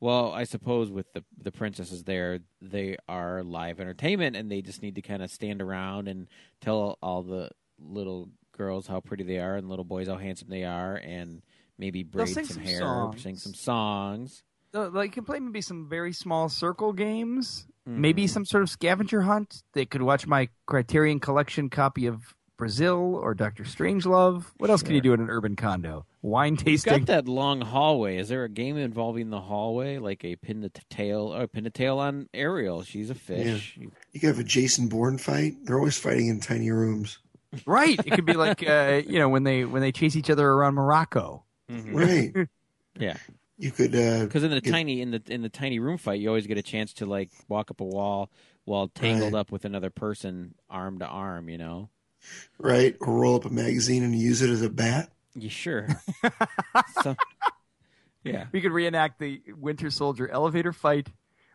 [0.00, 4.82] Well, I suppose with the the princesses there, they are live entertainment and they just
[4.82, 6.26] need to kind of stand around and
[6.60, 10.64] tell all the little girls how pretty they are and little boys how handsome they
[10.64, 11.40] are and
[11.78, 13.22] maybe braid some some hair, songs.
[13.22, 14.42] sing some songs.
[14.74, 18.70] Uh, like you can play maybe some very small circle games, maybe some sort of
[18.70, 19.62] scavenger hunt.
[19.72, 24.44] They could watch my Criterion Collection copy of Brazil or Doctor Strangelove.
[24.58, 26.06] What else can you do in an urban condo?
[26.22, 26.98] Wine You've tasting.
[26.98, 28.18] got that long hallway.
[28.18, 31.70] Is there a game involving the hallway, like a pin the tail or pin the
[31.70, 32.84] tail on Ariel?
[32.84, 33.76] She's a fish.
[33.80, 33.90] You
[34.20, 35.54] could have a Jason Bourne fight.
[35.64, 37.18] They're always fighting in tiny rooms.
[37.66, 37.98] right.
[38.06, 40.74] It could be like uh, you know when they when they chase each other around
[40.74, 41.42] Morocco.
[41.70, 41.94] Mhm.
[41.94, 42.48] Right.
[43.00, 43.16] Yeah.
[43.58, 46.20] You could uh, Because in the if- tiny in the in the tiny room fight,
[46.20, 48.30] you always get a chance to like walk up a wall
[48.66, 49.40] while tangled Right.
[49.40, 51.48] up with another person, arm to arm.
[51.48, 51.88] You know.
[52.58, 55.10] Right or roll up a magazine and use it as a bat.
[55.34, 55.88] You sure?
[57.02, 57.16] so,
[58.24, 58.46] yeah.
[58.52, 61.08] We could reenact the Winter Soldier elevator fight.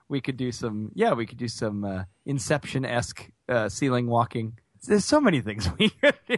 [0.10, 4.58] We could do some, yeah, we could do some uh, Inception esque uh, ceiling walking.
[4.88, 6.38] There's so many things we could do.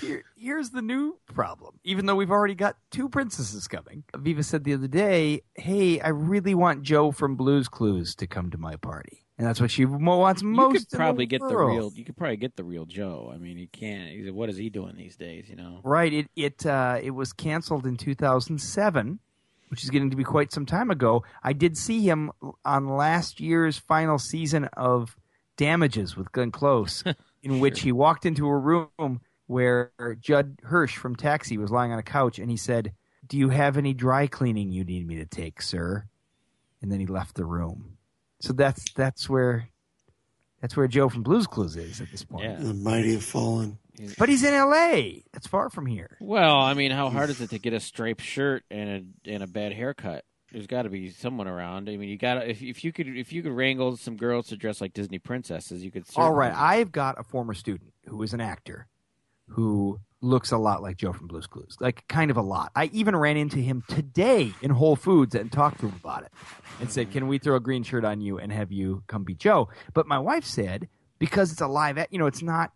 [0.00, 1.78] Here, here's the new problem.
[1.84, 6.08] Even though we've already got two princesses coming, Viva said the other day, "Hey, I
[6.08, 9.84] really want Joe from Blue's Clues to come to my party," and that's what she
[9.84, 10.72] wants You most.
[10.72, 11.92] could in the probably get the real.
[11.94, 13.30] You could probably get the real Joe.
[13.34, 14.10] I mean, he can't.
[14.10, 15.48] he's- What is he doing these days?
[15.48, 15.80] You know.
[15.82, 16.12] Right.
[16.12, 19.18] It it uh, it was canceled in 2007,
[19.68, 21.24] which is getting to be quite some time ago.
[21.42, 22.30] I did see him
[22.64, 25.16] on last year's final season of
[25.56, 27.02] Damages with Glenn Close,
[27.42, 31.98] in which he walked into a room where Judd Hirsch from Taxi was lying on
[31.98, 32.92] a couch, and he said,
[33.26, 36.06] "Do you have any dry cleaning you need me to take, sir?"
[36.80, 37.93] And then he left the room.
[38.44, 39.68] So that's that's where
[40.60, 42.44] that's where Joe from Blues Clues is at this point.
[42.44, 42.56] Yeah.
[42.58, 43.78] The mighty have fallen.
[44.18, 45.24] But he's in L.A.
[45.32, 46.16] That's far from here.
[46.20, 49.42] Well, I mean, how hard is it to get a striped shirt and a and
[49.42, 50.24] a bad haircut?
[50.52, 51.88] There's got to be someone around.
[51.88, 54.48] I mean, you got to if if you could if you could wrangle some girls
[54.48, 56.04] to dress like Disney princesses, you could.
[56.16, 58.88] All right, certainly- I've got a former student who is an actor
[59.48, 62.72] who looks a lot like Joe from Blue's Clues, like kind of a lot.
[62.74, 66.32] I even ran into him today in Whole Foods and talked to him about it
[66.80, 69.34] and said, "Can we throw a green shirt on you and have you come be
[69.34, 72.72] Joe?" But my wife said because it's a live, you know, it's not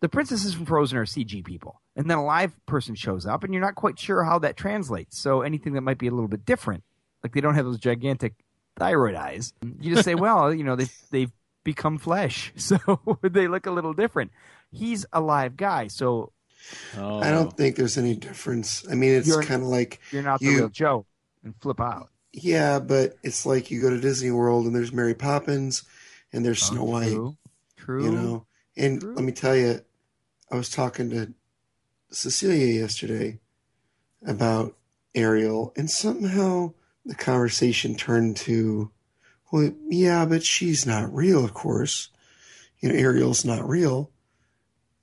[0.00, 3.52] the princesses from Frozen are CG people, and then a live person shows up, and
[3.52, 5.18] you're not quite sure how that translates.
[5.18, 6.84] So anything that might be a little bit different,
[7.22, 8.34] like they don't have those gigantic
[8.76, 11.32] thyroid eyes, you just say, "Well, you know, they they've
[11.64, 12.78] become flesh, so
[13.22, 14.30] they look a little different."
[14.70, 16.32] He's a live guy, so
[16.96, 17.20] Oh.
[17.20, 18.86] I don't think there's any difference.
[18.90, 21.06] I mean, it's kind of like you're not the You- real Joe,
[21.44, 22.10] and flip out.
[22.32, 25.84] yeah, but it's like you go to Disney World and there's Mary Poppins
[26.32, 27.12] and there's oh, Snow White.
[27.12, 27.36] True,
[27.76, 28.04] true.
[28.04, 28.46] you know
[28.76, 29.14] and True.
[29.14, 29.80] let me tell you
[30.52, 31.32] i was talking to
[32.10, 33.38] cecilia yesterday
[34.26, 34.76] about
[35.14, 36.72] ariel and somehow
[37.06, 38.90] the conversation turned to
[39.50, 42.10] well yeah but she's not real of course
[42.80, 44.10] you know ariel's not real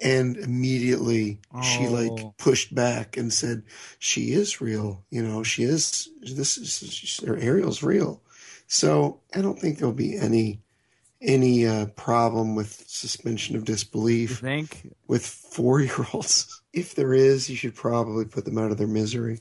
[0.02, 1.92] and immediately she Oh.
[1.92, 3.64] like pushed back and said
[4.00, 8.22] she is real you know she is this is or ariel's real
[8.68, 10.60] so i don't think there'll be any
[11.22, 14.94] any uh, problem with suspension of You disbelief think?
[15.08, 16.62] with four year olds.
[16.74, 19.40] If there is, you should probably put them out of their misery.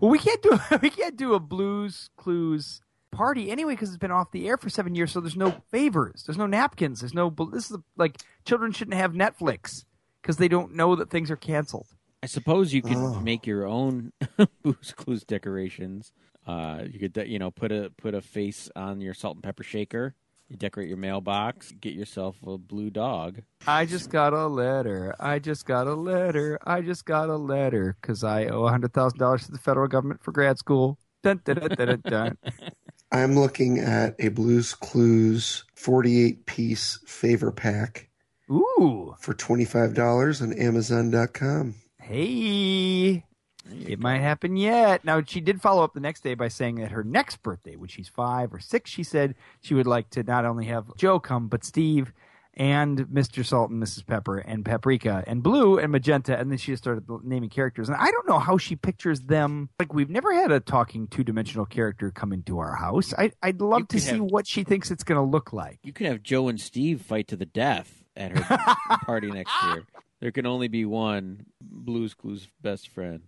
[0.00, 2.80] Well, we can't do we can't do a Blues Clues
[3.16, 5.12] party anyway because it's been off the air for seven years.
[5.12, 7.30] So there's no favors, there's no napkins, there's no.
[7.52, 9.84] This is like children shouldn't have Netflix
[10.22, 11.86] because they don't know that things are canceled.
[12.22, 13.20] I suppose you could Oh.
[13.20, 14.12] make your own
[14.62, 16.12] Booze Clues decorations.
[16.46, 19.62] Uh, you could, you know, put a put a face on your salt and pepper
[19.62, 20.14] shaker.
[20.48, 21.72] You decorate your mailbox.
[21.72, 23.40] Get yourself a blue dog.
[23.66, 25.14] I just got a letter.
[25.18, 26.58] I just got a letter.
[26.66, 30.22] I just got a letter because I owe hundred thousand dollars to the federal government
[30.22, 30.98] for grad school.
[31.22, 32.38] Dun, dun, dun, dun, dun, dun.
[33.14, 38.08] I'm looking at a Blues Clues 48 piece favor pack
[38.50, 41.76] Ooh, for $25 on Amazon.com.
[42.00, 43.24] hey,
[43.70, 45.04] it might happen yet.
[45.04, 47.88] Now she did follow up the next day by saying that her next birthday, when
[47.88, 51.46] she's five or six, she said she would like to not only have Joe come,
[51.46, 52.12] but Steve
[52.56, 53.44] and Mr.
[53.44, 54.06] Salt and Mrs.
[54.06, 57.88] Pepper and Paprika and Blue and Magenta, and then she just started naming characters.
[57.88, 59.68] And I don't know how she pictures them.
[59.78, 63.12] Like we've never had a talking two dimensional character come into our house.
[63.18, 65.78] I, I'd love You to see have- what she thinks it's going to look like.
[65.82, 69.84] You could have Joe and Steve fight to the death at her party next year.
[70.20, 73.22] There can only be one Blues Clues best friend.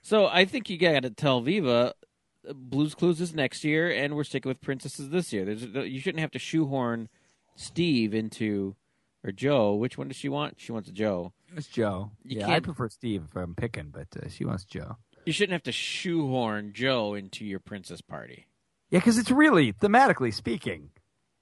[0.00, 1.94] So I think you got to tell Viva
[2.52, 5.44] Blues Clues is next year, and we're sticking with princesses this year.
[5.44, 7.08] There's you shouldn't have to shoehorn
[7.54, 8.76] Steve into
[9.24, 9.74] or Joe.
[9.74, 10.54] Which one does she want?
[10.58, 11.32] She wants Joe.
[11.56, 12.12] It's Joe.
[12.24, 14.96] You yeah, I can't- prefer Steve if I'm picking, but uh, she wants Joe.
[15.26, 18.46] You shouldn't have to shoehorn Joe into your princess party.
[18.90, 20.90] Yeah, because it's really thematically speaking,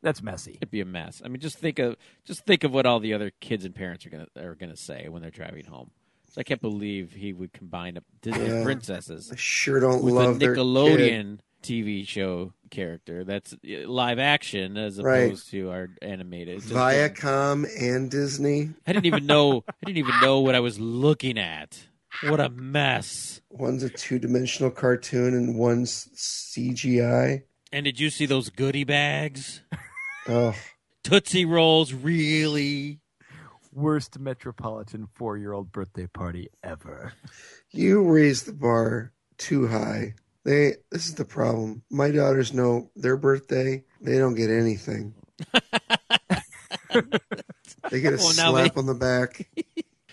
[0.02, 0.52] that's messy.
[0.61, 1.22] It'd be a mess.
[1.24, 4.04] I mean, just think of just think of what all the other kids and parents
[4.06, 5.90] are gonna are gonna say when they're driving home.
[6.32, 8.62] So I can't believe he would combine up Disney Yeah.
[8.62, 10.61] princesses I sure don't with love a their kid.
[10.61, 15.24] Nickelodeon TV show character that's live action as Right.
[15.26, 16.61] opposed to our animated.
[16.61, 18.70] Just- Viacom and Disney.
[18.86, 19.64] I didn't even know.
[19.68, 21.86] I didn't even know what I was looking at.
[22.24, 23.40] What a mess!
[23.50, 27.42] One's a two dimensional cartoon and one's CGI.
[27.72, 29.61] And did you see those goodie bags?
[30.28, 30.54] Oh,
[31.02, 33.00] Tootsie Rolls, really?
[33.72, 37.14] Worst metropolitan four year old birthday party ever.
[37.70, 40.14] you raised the bar too high
[40.45, 41.82] They this is the problem.
[41.91, 43.84] My daughters know their birthday.
[44.01, 45.14] They don't get anything.
[47.91, 49.49] they get a Well, slap they- on the back.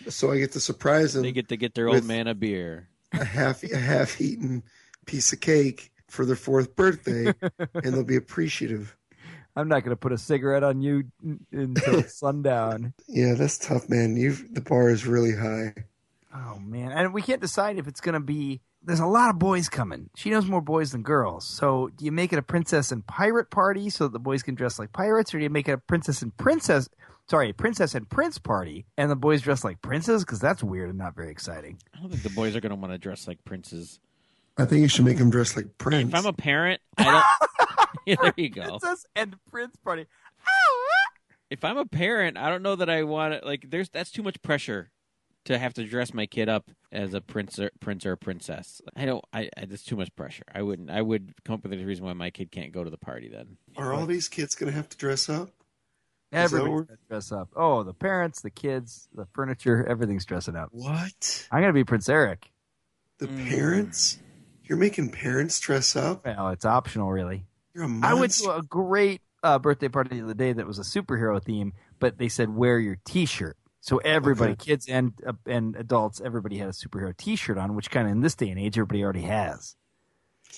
[0.10, 2.88] So I get to surprise them They get to get their old man a beer.
[3.14, 4.64] a half a half eaten
[5.06, 7.34] piece of cake for their fourth birthday,
[7.74, 8.96] and they'll be appreciative.
[9.56, 11.06] I'm not going to put a cigarette on you
[11.52, 12.94] until sundown.
[13.08, 14.16] Yeah, that's tough, man.
[14.16, 15.74] You the bar is really high.
[16.34, 18.62] Oh man, and we can't decide if it's going to be.
[18.88, 20.10] There's a lot of boys coming.
[20.16, 21.46] She knows more boys than girls.
[21.46, 24.56] So do you make it a princess and pirate party so that the boys can
[24.56, 26.88] dress like pirates, or do you make it a princess and princess?
[27.30, 30.24] Sorry, princess and prince party, and the boys dress like princes?
[30.24, 31.80] Because that's weird and not very exciting.
[31.94, 34.00] I don't think the boys are going to want to dress like princes.
[34.58, 36.14] I think you should make them dress like Prince.
[36.14, 37.90] If I'm a parent, I don't.
[38.06, 38.80] yeah, there you go.
[38.80, 40.06] Princess and prince party.
[41.50, 43.46] If I'm a parent, I don't know that I want to.
[43.46, 44.92] Like, there's that's too much pressure
[45.48, 48.82] to have to dress my kid up as a prince or prince or a princess.
[48.96, 49.24] I don't.
[49.34, 50.44] I, I that's too much pressure.
[50.54, 50.90] I wouldn't.
[50.90, 53.28] I would come up with a reason why my kid can't go to the party.
[53.30, 55.50] Then Are all these kids going to have to dress up?
[56.32, 57.50] that Everybody's what- gonna dress up.
[57.56, 60.70] Oh, the parents, the kids, the furniture, everything's dressing up.
[60.74, 61.48] What?
[61.52, 62.52] I'm gonna be Prince Eric.
[63.20, 63.48] The Mm.
[63.50, 64.20] parents?
[64.66, 66.26] You're making parents dress up?
[66.26, 67.46] Well, it's optional, really.
[67.74, 70.80] You're a I went to a great uh, birthday party the other day that was
[70.80, 73.56] a superhero theme, but they said wear your T-shirt.
[73.88, 74.66] So everybody, Okay.
[74.66, 78.20] kids and uh, and adults, everybody had a superhero T-shirt on, which kind of in
[78.20, 79.78] this day and age, everybody already has.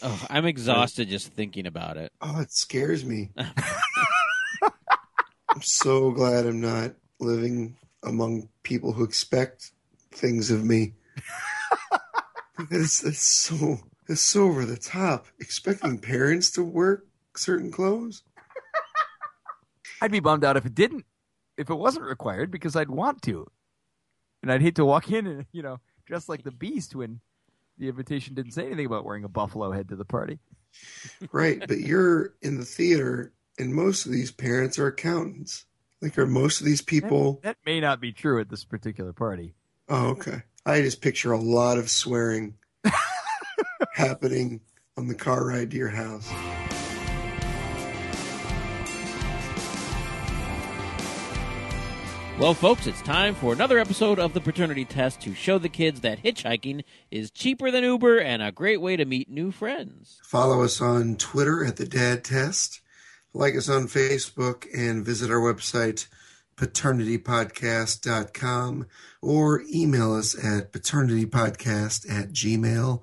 [0.02, 2.12] oh, I'm exhausted just thinking about it.
[2.22, 3.30] Oh, it scares me.
[3.38, 3.54] I'm
[5.62, 9.74] so glad I'm not living among people who expect
[10.12, 10.96] things of me.
[12.72, 13.78] it's, it's so
[14.08, 15.28] it's so over the top.
[15.40, 17.04] Expecting parents to wear
[17.36, 18.24] certain clothes.
[20.02, 21.06] I'd be bummed out if it didn't,
[21.60, 23.45] if it wasn't required, because I'd want to,
[24.41, 27.20] and I'd hate to walk in and you know dress like the Beast when
[27.78, 30.39] the invitation didn't say anything about wearing a buffalo head to the party.
[31.32, 35.66] Right, but you're in the theater and most of these parents are accountants.
[36.01, 39.53] Like are most of these people That may not be true at this particular party.
[39.89, 40.43] Oh, okay.
[40.66, 42.55] I just picture a lot of swearing
[43.93, 44.62] happening
[44.95, 46.30] on the car ride to your house.
[52.40, 56.00] Well, folks, it's time for another episode of the Paternity Test to show the kids
[56.00, 60.22] that hitchhiking is cheaper than Uber and a great way to meet new friends.
[60.24, 62.80] Follow us on Twitter at the Dad Test.
[63.34, 66.08] Like us on Facebook and visit our website
[66.56, 68.88] paternitypodcast.com
[69.22, 73.02] or email us at paternitypodcast at gmail.com.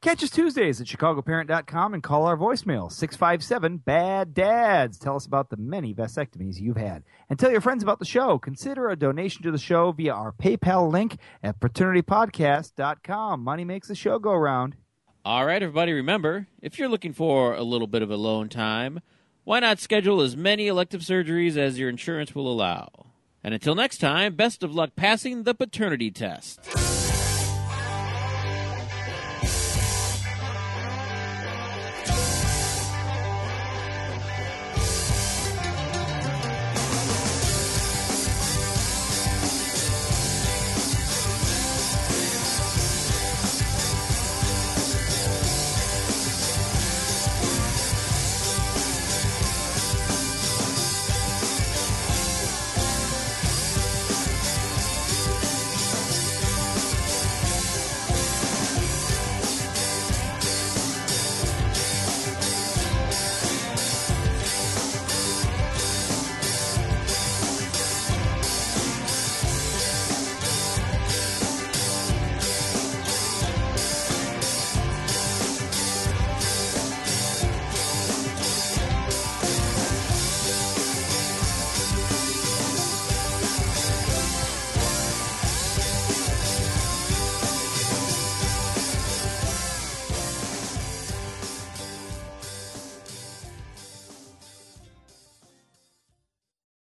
[0.00, 4.96] Catch us Tuesdays at chicagoparent.com and call our voicemail 657 Bad Dads.
[4.96, 7.02] Tell us about the many vasectomies you've had.
[7.28, 8.38] And tell your friends about the show.
[8.38, 13.42] Consider a donation to the show via our PayPal link at paternitypodcast.com.
[13.42, 14.76] Money makes the show go round.
[15.24, 19.00] All right, everybody, remember if you're looking for a little bit of alone time,
[19.42, 22.88] why not schedule as many elective surgeries as your insurance will allow?
[23.42, 26.60] And until next time, best of luck passing the paternity test.